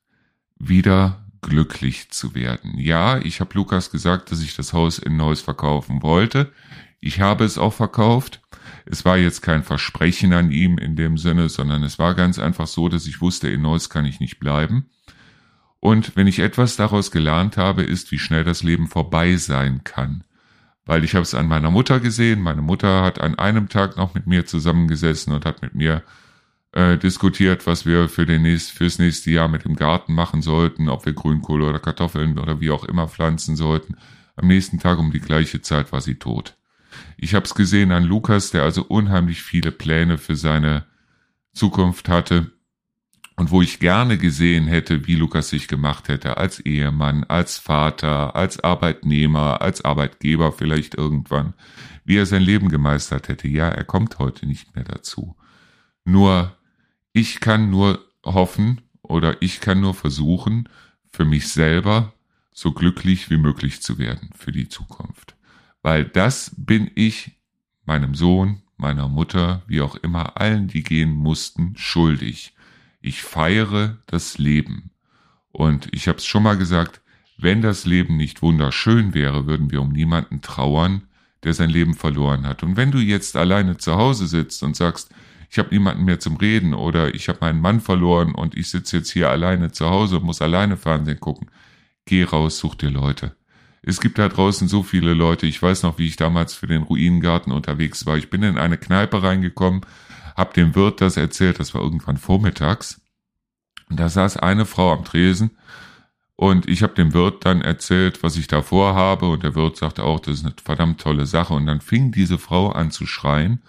wieder 0.59 1.27
glücklich 1.42 2.11
zu 2.11 2.35
werden. 2.35 2.79
Ja, 2.79 3.18
ich 3.18 3.40
habe 3.40 3.55
Lukas 3.55 3.90
gesagt, 3.90 4.31
dass 4.31 4.42
ich 4.42 4.55
das 4.55 4.72
Haus 4.72 4.99
in 4.99 5.16
Neuss 5.16 5.40
verkaufen 5.40 6.03
wollte. 6.03 6.53
Ich 7.01 7.21
habe 7.21 7.45
es 7.45 7.59
auch 7.59 7.73
verkauft. 7.73 8.41
Es 8.85 9.05
war 9.05 9.17
jetzt 9.17 9.43
kein 9.43 9.63
Versprechen 9.63 10.33
an 10.33 10.51
ihm 10.51 10.79
in 10.79 10.97
dem 10.97 11.19
Sinne, 11.19 11.49
sondern 11.49 11.83
es 11.83 11.99
war 11.99 12.15
ganz 12.15 12.39
einfach 12.39 12.67
so, 12.67 12.89
dass 12.89 13.07
ich 13.07 13.21
wusste, 13.21 13.49
in 13.49 13.63
Neuss 13.63 13.91
kann 13.91 14.05
ich 14.05 14.21
nicht 14.21 14.39
bleiben. 14.39 14.91
Und 15.81 16.17
wenn 16.17 16.27
ich 16.27 16.39
etwas 16.39 16.77
daraus 16.77 17.11
gelernt 17.11 17.57
habe, 17.57 17.83
ist, 17.83 18.11
wie 18.11 18.19
schnell 18.19 18.45
das 18.45 18.63
Leben 18.63 18.89
vorbei 18.89 19.37
sein 19.37 19.83
kann. 19.85 20.25
Weil 20.85 21.05
ich 21.05 21.15
habe 21.15 21.23
es 21.23 21.35
an 21.35 21.49
meiner 21.49 21.71
Mutter 21.71 22.01
gesehen. 22.01 22.41
Meine 22.41 22.63
Mutter 22.63 23.03
hat 23.03 23.21
an 23.21 23.39
einem 23.39 23.69
Tag 23.69 23.97
noch 23.97 24.15
mit 24.15 24.27
mir 24.27 24.47
zusammengesessen 24.47 25.33
und 25.33 25.45
hat 25.45 25.63
mit 25.63 25.75
mir 25.75 26.03
äh, 26.73 26.97
diskutiert, 26.97 27.67
was 27.67 27.87
wir 27.87 28.09
für 28.09 28.27
den 28.27 28.43
nächst, 28.43 28.71
fürs 28.71 28.99
nächste 28.99 29.31
Jahr 29.31 29.49
mit 29.49 29.65
dem 29.65 29.77
Garten 29.77 30.15
machen 30.15 30.43
sollten, 30.43 30.89
ob 30.89 31.07
wir 31.07 31.13
Grünkohle 31.13 31.69
oder 31.69 31.81
Kartoffeln 31.81 32.39
oder 32.39 32.61
wie 32.61 32.71
auch 32.71 32.85
immer 32.85 33.09
pflanzen 33.09 33.57
sollten. 33.57 33.97
Am 34.37 34.47
nächsten 34.47 34.79
Tag 34.79 34.99
um 34.99 35.11
die 35.11 35.21
gleiche 35.21 35.63
Zeit 35.63 35.91
war 35.93 36.01
sie 36.01 36.17
tot. 36.17 36.57
Ich 37.17 37.35
habe 37.35 37.45
es 37.45 37.55
gesehen 37.55 37.93
an 37.93 38.05
Lukas, 38.05 38.51
der 38.51 38.63
also 38.63 38.83
unheimlich 38.83 39.43
viele 39.43 39.73
Pläne 39.73 40.19
für 40.19 40.37
seine 40.37 40.85
Zukunft 41.53 42.09
hatte 42.09 42.53
und 43.37 43.51
wo 43.51 43.61
ich 43.61 43.79
gerne 43.79 44.17
gesehen 44.17 44.67
hätte, 44.67 45.07
wie 45.07 45.15
Lukas 45.15 45.51
sich 45.51 45.69
gemacht 45.69 46.09
hätte 46.09 46.39
als 46.39 46.59
Ehemann, 46.61 47.25
als 47.25 47.59
Vater, 47.59 48.35
als 48.35 48.61
Arbeitnehmer, 48.61 49.61
als 49.61 49.85
Arbeitgeber 49.85 50.53
vielleicht 50.53 50.95
irgendwann, 50.95 51.55
wie 52.05 52.17
er 52.17 52.27
sein 52.27 52.43
Leben 52.43 52.71
gemeistert 52.71 53.29
hätte. 53.29 53.47
Ja, 53.47 53.69
er 53.69 53.85
kommt 53.85 54.19
heute 54.19 54.47
nicht 54.47 54.75
mehr 54.75 54.85
dazu. 54.85 55.37
Nur 56.05 56.57
ich 57.13 57.41
kann 57.41 57.71
nur 57.71 58.05
hoffen 58.25 58.81
oder 59.03 59.41
ich 59.43 59.61
kann 59.61 59.81
nur 59.81 59.95
versuchen, 59.95 60.69
für 61.13 61.25
mich 61.25 61.49
selber 61.49 62.15
so 62.53 62.73
glücklich 62.73 63.29
wie 63.29 63.37
möglich 63.37 63.83
zu 63.83 63.99
werden 63.99 64.31
für 64.35 64.51
die 64.51 64.69
Zukunft. 64.69 65.36
Weil 65.87 66.05
das 66.05 66.51
bin 66.57 66.90
ich 66.96 67.38
meinem 67.85 68.16
Sohn, 68.16 68.61
meiner 68.77 69.09
Mutter, 69.09 69.62
wie 69.68 69.83
auch 69.83 69.94
immer, 69.94 70.37
allen, 70.37 70.66
die 70.66 70.83
gehen 70.83 71.12
mussten, 71.14 71.75
schuldig. 71.77 72.57
Ich 73.01 73.22
feiere 73.22 73.96
das 74.07 74.37
Leben. 74.37 74.90
Und 75.53 75.87
ich 75.92 76.09
habe 76.09 76.18
es 76.18 76.27
schon 76.27 76.42
mal 76.42 76.57
gesagt, 76.57 77.03
wenn 77.38 77.62
das 77.62 77.85
Leben 77.87 78.16
nicht 78.16 78.42
wunderschön 78.42 79.14
wäre, 79.14 79.46
würden 79.46 79.70
wir 79.70 79.81
um 79.81 79.92
niemanden 79.92 80.40
trauern, 80.40 81.03
der 81.44 81.55
sein 81.55 81.70
Leben 81.70 81.94
verloren 81.94 82.49
hat. 82.49 82.64
Und 82.64 82.77
wenn 82.77 82.90
du 82.90 82.99
jetzt 82.99 83.37
alleine 83.37 83.77
zu 83.77 83.94
Hause 83.94 84.27
sitzt 84.27 84.64
und 84.64 84.75
sagst, 84.75 85.14
ich 85.51 85.59
habe 85.61 85.72
niemanden 85.72 86.05
mehr 86.05 86.18
zum 86.18 86.37
Reden 86.37 86.75
oder 86.75 87.14
ich 87.14 87.29
habe 87.29 87.38
meinen 87.42 87.61
Mann 87.61 87.81
verloren 87.81 88.35
und 88.35 88.57
ich 88.57 88.70
sitze 88.70 88.96
jetzt 88.96 89.12
hier 89.12 89.31
alleine 89.31 89.70
zu 89.70 89.88
Hause 89.88 90.16
und 90.16 90.25
muss 90.25 90.42
alleine 90.42 90.77
Fernsehen 90.77 91.20
gucken. 91.20 91.49
Geh 92.07 92.25
raus, 92.25 92.59
such 92.59 92.75
dir 92.75 92.90
Leute. 92.90 93.37
Es 93.88 94.01
gibt 94.01 94.18
da 94.18 94.29
draußen 94.29 94.66
so 94.66 94.83
viele 94.83 95.14
Leute. 95.14 95.46
Ich 95.46 95.62
weiß 95.62 95.85
noch, 95.85 95.96
wie 95.96 96.09
ich 96.09 96.16
damals 96.16 96.55
für 96.55 96.66
den 96.66 96.83
Ruinengarten 96.83 97.53
unterwegs 97.53 98.05
war. 98.05 98.16
Ich 98.16 98.31
bin 98.31 98.42
in 98.42 98.59
eine 98.59 98.79
Kneipe 98.79 99.22
reingekommen, 99.22 99.83
hab 100.35 100.55
dem 100.55 100.75
Wirt 100.75 101.01
das 101.01 101.16
erzählt, 101.16 101.61
das 101.61 101.72
war 101.72 101.83
irgendwann 101.83 102.16
vormittags. 102.16 103.01
Und 103.88 104.01
da 104.01 104.09
saß 104.09 104.38
eine 104.38 104.66
Frau 104.66 104.92
am 104.92 105.05
Tresen 105.05 105.53
und 106.35 106.68
ich 106.68 106.83
habe 106.83 106.94
dem 106.94 107.14
Wirt 107.14 107.46
dann 107.46 107.62
erzählt, 107.62 108.25
was 108.25 108.37
ich 108.37 108.49
da 108.49 108.61
vorhabe 108.61 109.29
und 109.29 109.44
der 109.44 109.55
Wirt 109.55 109.77
sagte 109.77 110.03
auch, 110.03 110.18
das 110.18 110.38
ist 110.38 110.44
eine 110.44 110.55
verdammt 110.62 111.01
tolle 111.01 111.25
Sache. 111.25 111.55
Und 111.55 111.66
dann 111.66 111.81
fing 111.81 112.11
diese 112.11 112.38
Frau 112.38 112.70
an 112.70 112.90
zu 112.90 113.07
schreien 113.07 113.62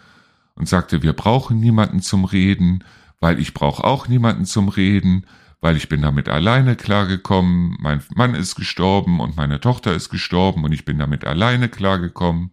und 0.56 0.68
sagte, 0.68 1.04
wir 1.04 1.14
brauchen 1.14 1.60
niemanden 1.60 2.02
zum 2.02 2.26
Reden, 2.26 2.84
weil 3.20 3.40
ich 3.40 3.54
brauche 3.54 3.84
auch 3.84 4.08
niemanden 4.08 4.46
zum 4.46 4.68
Reden, 4.68 5.28
weil 5.62 5.76
ich 5.76 5.90
bin 5.90 6.02
damit 6.02 6.30
alleine 6.30 6.76
klargekommen, 6.76 7.78
mein 7.80 8.04
Mann 8.16 8.36
ist 8.36 8.56
gestorben 8.56 9.20
und 9.20 9.36
meine 9.36 9.60
Tochter 9.60 9.94
ist 9.94 10.10
gestorben 10.10 10.64
und 10.64 10.72
ich 10.72 10.86
bin 10.86 11.00
damit 11.00 11.26
alleine 11.26 11.70
klargekommen. 11.70 12.52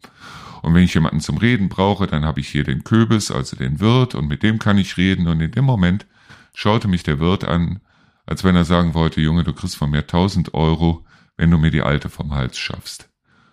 Und 0.62 0.75
wenn 0.75 0.85
ich 0.85 0.95
jemanden 0.95 1.21
zum 1.21 1.37
Reden 1.37 1.69
brauche, 1.69 2.07
dann 2.07 2.25
habe 2.25 2.40
ich 2.40 2.49
hier 2.49 2.64
den 2.64 2.85
Köbis, 2.85 3.31
also 3.31 3.57
den 3.57 3.81
Wirt, 3.81 4.14
und 4.14 4.29
mit 4.29 4.43
dem 4.43 4.59
kann 4.59 4.79
ich 4.79 4.97
reden. 4.97 5.29
Und 5.29 5.40
in 5.40 5.51
dem 5.51 5.64
Moment 5.64 6.07
schaute 6.55 6.88
mich 6.88 7.03
der 7.03 7.21
Wirt 7.21 7.45
an, 7.45 7.81
als 8.25 8.45
wenn 8.45 8.57
er 8.57 8.64
sagen 8.64 8.95
wollte, 8.95 9.21
Junge, 9.21 9.45
du 9.45 9.53
kriegst 9.53 9.77
von 9.77 9.90
mir 9.90 10.07
tausend 10.07 10.55
Euro, 10.55 11.05
wenn 11.37 11.51
du 11.51 11.59
mir 11.59 11.71
die 11.71 11.83
Alte 11.83 12.09
vom 12.09 12.35
Hals 12.35 12.57
schaffst. 12.57 13.11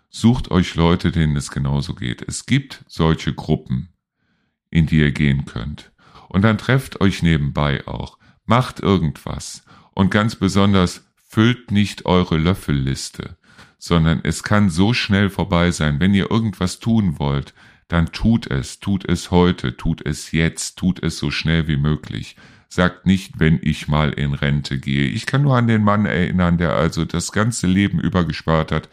Sucht 0.09 0.51
euch 0.51 0.75
Leute, 0.75 1.11
denen 1.11 1.35
es 1.35 1.51
genauso 1.51 1.95
geht. 1.95 2.21
Es 2.21 2.45
gibt 2.45 2.85
solche 2.87 3.33
Gruppen 3.33 3.91
in 4.71 4.87
die 4.87 4.99
ihr 4.99 5.11
gehen 5.11 5.45
könnt. 5.45 5.91
Und 6.29 6.41
dann 6.43 6.57
trefft 6.57 7.01
euch 7.01 7.21
nebenbei 7.21 7.85
auch, 7.87 8.17
macht 8.51 8.81
irgendwas 8.81 9.63
und 9.93 10.11
ganz 10.11 10.35
besonders 10.35 11.05
füllt 11.25 11.71
nicht 11.71 12.05
eure 12.05 12.37
Löffelliste, 12.37 13.37
sondern 13.79 14.19
es 14.23 14.43
kann 14.43 14.69
so 14.69 14.93
schnell 14.93 15.29
vorbei 15.29 15.71
sein, 15.71 16.01
wenn 16.01 16.13
ihr 16.13 16.29
irgendwas 16.29 16.79
tun 16.79 17.17
wollt, 17.17 17.53
dann 17.87 18.11
tut 18.11 18.51
es, 18.51 18.81
tut 18.81 19.07
es 19.07 19.31
heute, 19.31 19.77
tut 19.77 20.05
es 20.05 20.33
jetzt, 20.33 20.77
tut 20.77 21.01
es 21.01 21.17
so 21.17 21.31
schnell 21.31 21.69
wie 21.69 21.77
möglich. 21.77 22.35
Sagt 22.67 23.05
nicht, 23.05 23.39
wenn 23.39 23.57
ich 23.61 23.87
mal 23.87 24.11
in 24.11 24.33
Rente 24.33 24.79
gehe. 24.79 25.07
Ich 25.07 25.25
kann 25.25 25.43
nur 25.43 25.55
an 25.55 25.67
den 25.67 25.85
Mann 25.85 26.05
erinnern, 26.05 26.57
der 26.57 26.73
also 26.73 27.05
das 27.05 27.31
ganze 27.31 27.67
Leben 27.67 28.01
über 28.01 28.25
gespart 28.25 28.73
hat 28.73 28.89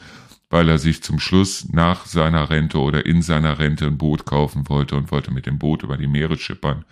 weil 0.51 0.69
er 0.69 0.79
sich 0.79 1.03
zum 1.03 1.19
Schluss 1.19 1.69
nach 1.73 2.07
seiner 2.07 2.49
Rente 2.51 2.79
oder 2.79 3.05
in 3.05 3.23
seiner 3.23 3.59
Rente 3.59 3.87
ein 3.87 3.99
Boot 3.99 4.25
kaufen 4.25 4.69
wollte 4.69 4.97
und 4.97 5.11
wollte 5.11 5.31
mit 5.31 5.47
dem 5.47 5.59
Boot 5.59 5.83
über 5.83 5.97
die 5.97 6.07
Meere 6.07 6.39
schippern. 6.39 6.85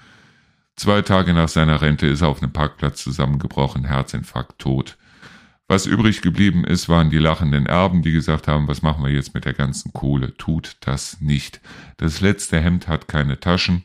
Zwei 0.76 1.00
Tage 1.00 1.32
nach 1.32 1.48
seiner 1.48 1.80
Rente 1.80 2.06
ist 2.06 2.20
er 2.20 2.28
auf 2.28 2.42
einem 2.42 2.52
Parkplatz 2.52 3.02
zusammengebrochen, 3.02 3.84
Herzinfarkt, 3.84 4.58
tot. 4.58 4.98
Was 5.68 5.86
übrig 5.86 6.22
geblieben 6.22 6.64
ist, 6.64 6.88
waren 6.88 7.10
die 7.10 7.18
lachenden 7.18 7.66
Erben, 7.66 8.02
die 8.02 8.12
gesagt 8.12 8.46
haben, 8.46 8.68
was 8.68 8.82
machen 8.82 9.02
wir 9.02 9.10
jetzt 9.10 9.34
mit 9.34 9.46
der 9.46 9.54
ganzen 9.54 9.92
Kohle? 9.92 10.36
Tut 10.36 10.76
das 10.80 11.20
nicht. 11.20 11.60
Das 11.96 12.20
letzte 12.20 12.60
Hemd 12.60 12.86
hat 12.86 13.08
keine 13.08 13.40
Taschen. 13.40 13.84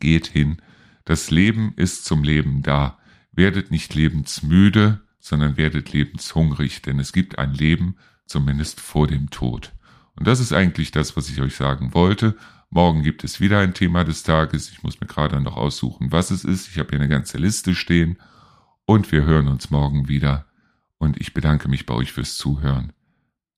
Geht 0.00 0.28
hin. 0.28 0.62
Das 1.04 1.30
Leben 1.30 1.74
ist 1.76 2.04
zum 2.04 2.22
Leben 2.22 2.62
da. 2.62 2.98
Werdet 3.32 3.70
nicht 3.70 3.94
lebensmüde, 3.94 5.00
sondern 5.18 5.56
werdet 5.56 5.92
lebenshungrig, 5.92 6.80
denn 6.80 6.98
es 7.00 7.12
gibt 7.12 7.38
ein 7.38 7.52
Leben, 7.52 7.96
zumindest 8.24 8.80
vor 8.80 9.08
dem 9.08 9.30
Tod. 9.30 9.72
Und 10.14 10.26
das 10.26 10.40
ist 10.40 10.52
eigentlich 10.52 10.90
das, 10.90 11.16
was 11.16 11.28
ich 11.28 11.40
euch 11.40 11.54
sagen 11.54 11.92
wollte. 11.92 12.36
Morgen 12.70 13.02
gibt 13.02 13.24
es 13.24 13.40
wieder 13.40 13.60
ein 13.60 13.72
Thema 13.72 14.04
des 14.04 14.22
Tages. 14.22 14.70
Ich 14.70 14.82
muss 14.82 15.00
mir 15.00 15.06
gerade 15.06 15.40
noch 15.40 15.56
aussuchen, 15.56 16.12
was 16.12 16.30
es 16.30 16.44
ist. 16.44 16.68
Ich 16.68 16.78
habe 16.78 16.90
hier 16.90 17.00
eine 17.00 17.08
ganze 17.08 17.38
Liste 17.38 17.74
stehen. 17.74 18.18
Und 18.84 19.10
wir 19.10 19.24
hören 19.24 19.48
uns 19.48 19.70
morgen 19.70 20.08
wieder. 20.08 20.46
Und 20.98 21.20
ich 21.20 21.32
bedanke 21.32 21.68
mich 21.68 21.86
bei 21.86 21.94
euch 21.94 22.12
fürs 22.12 22.36
Zuhören. 22.36 22.92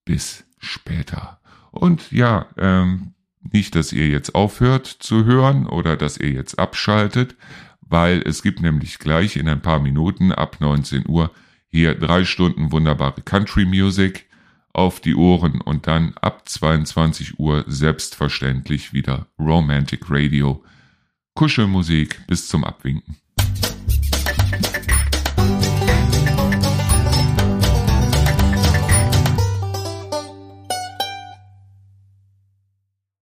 Bis 0.05 0.45
später. 0.59 1.41
Und 1.73 2.13
ja, 2.13 2.47
ähm, 2.57 3.15
nicht, 3.41 3.75
dass 3.75 3.93
ihr 3.93 4.09
jetzt 4.09 4.35
aufhört 4.35 4.87
zu 4.87 5.25
hören 5.25 5.67
oder 5.67 5.97
dass 5.97 6.19
ihr 6.19 6.31
jetzt 6.31 6.59
abschaltet, 6.59 7.37
weil 7.81 8.23
es 8.25 8.43
gibt 8.43 8.61
nämlich 8.61 8.99
gleich 8.99 9.37
in 9.37 9.49
ein 9.49 9.63
paar 9.63 9.81
Minuten 9.81 10.31
ab 10.31 10.61
19 10.61 11.09
Uhr 11.09 11.33
hier 11.69 11.95
drei 11.95 12.25
Stunden 12.25 12.71
wunderbare 12.71 13.23
Country 13.23 13.65
Music 13.65 14.29
auf 14.73 15.01
die 15.01 15.15
Ohren 15.15 15.61
und 15.61 15.87
dann 15.87 16.15
ab 16.21 16.49
22 16.49 17.39
Uhr 17.39 17.65
selbstverständlich 17.67 18.93
wieder 18.93 19.27
Romantic 19.39 20.05
Radio. 20.09 20.63
Kuschelmusik 21.35 22.27
bis 22.27 22.49
zum 22.49 22.65
Abwinken. 22.65 23.20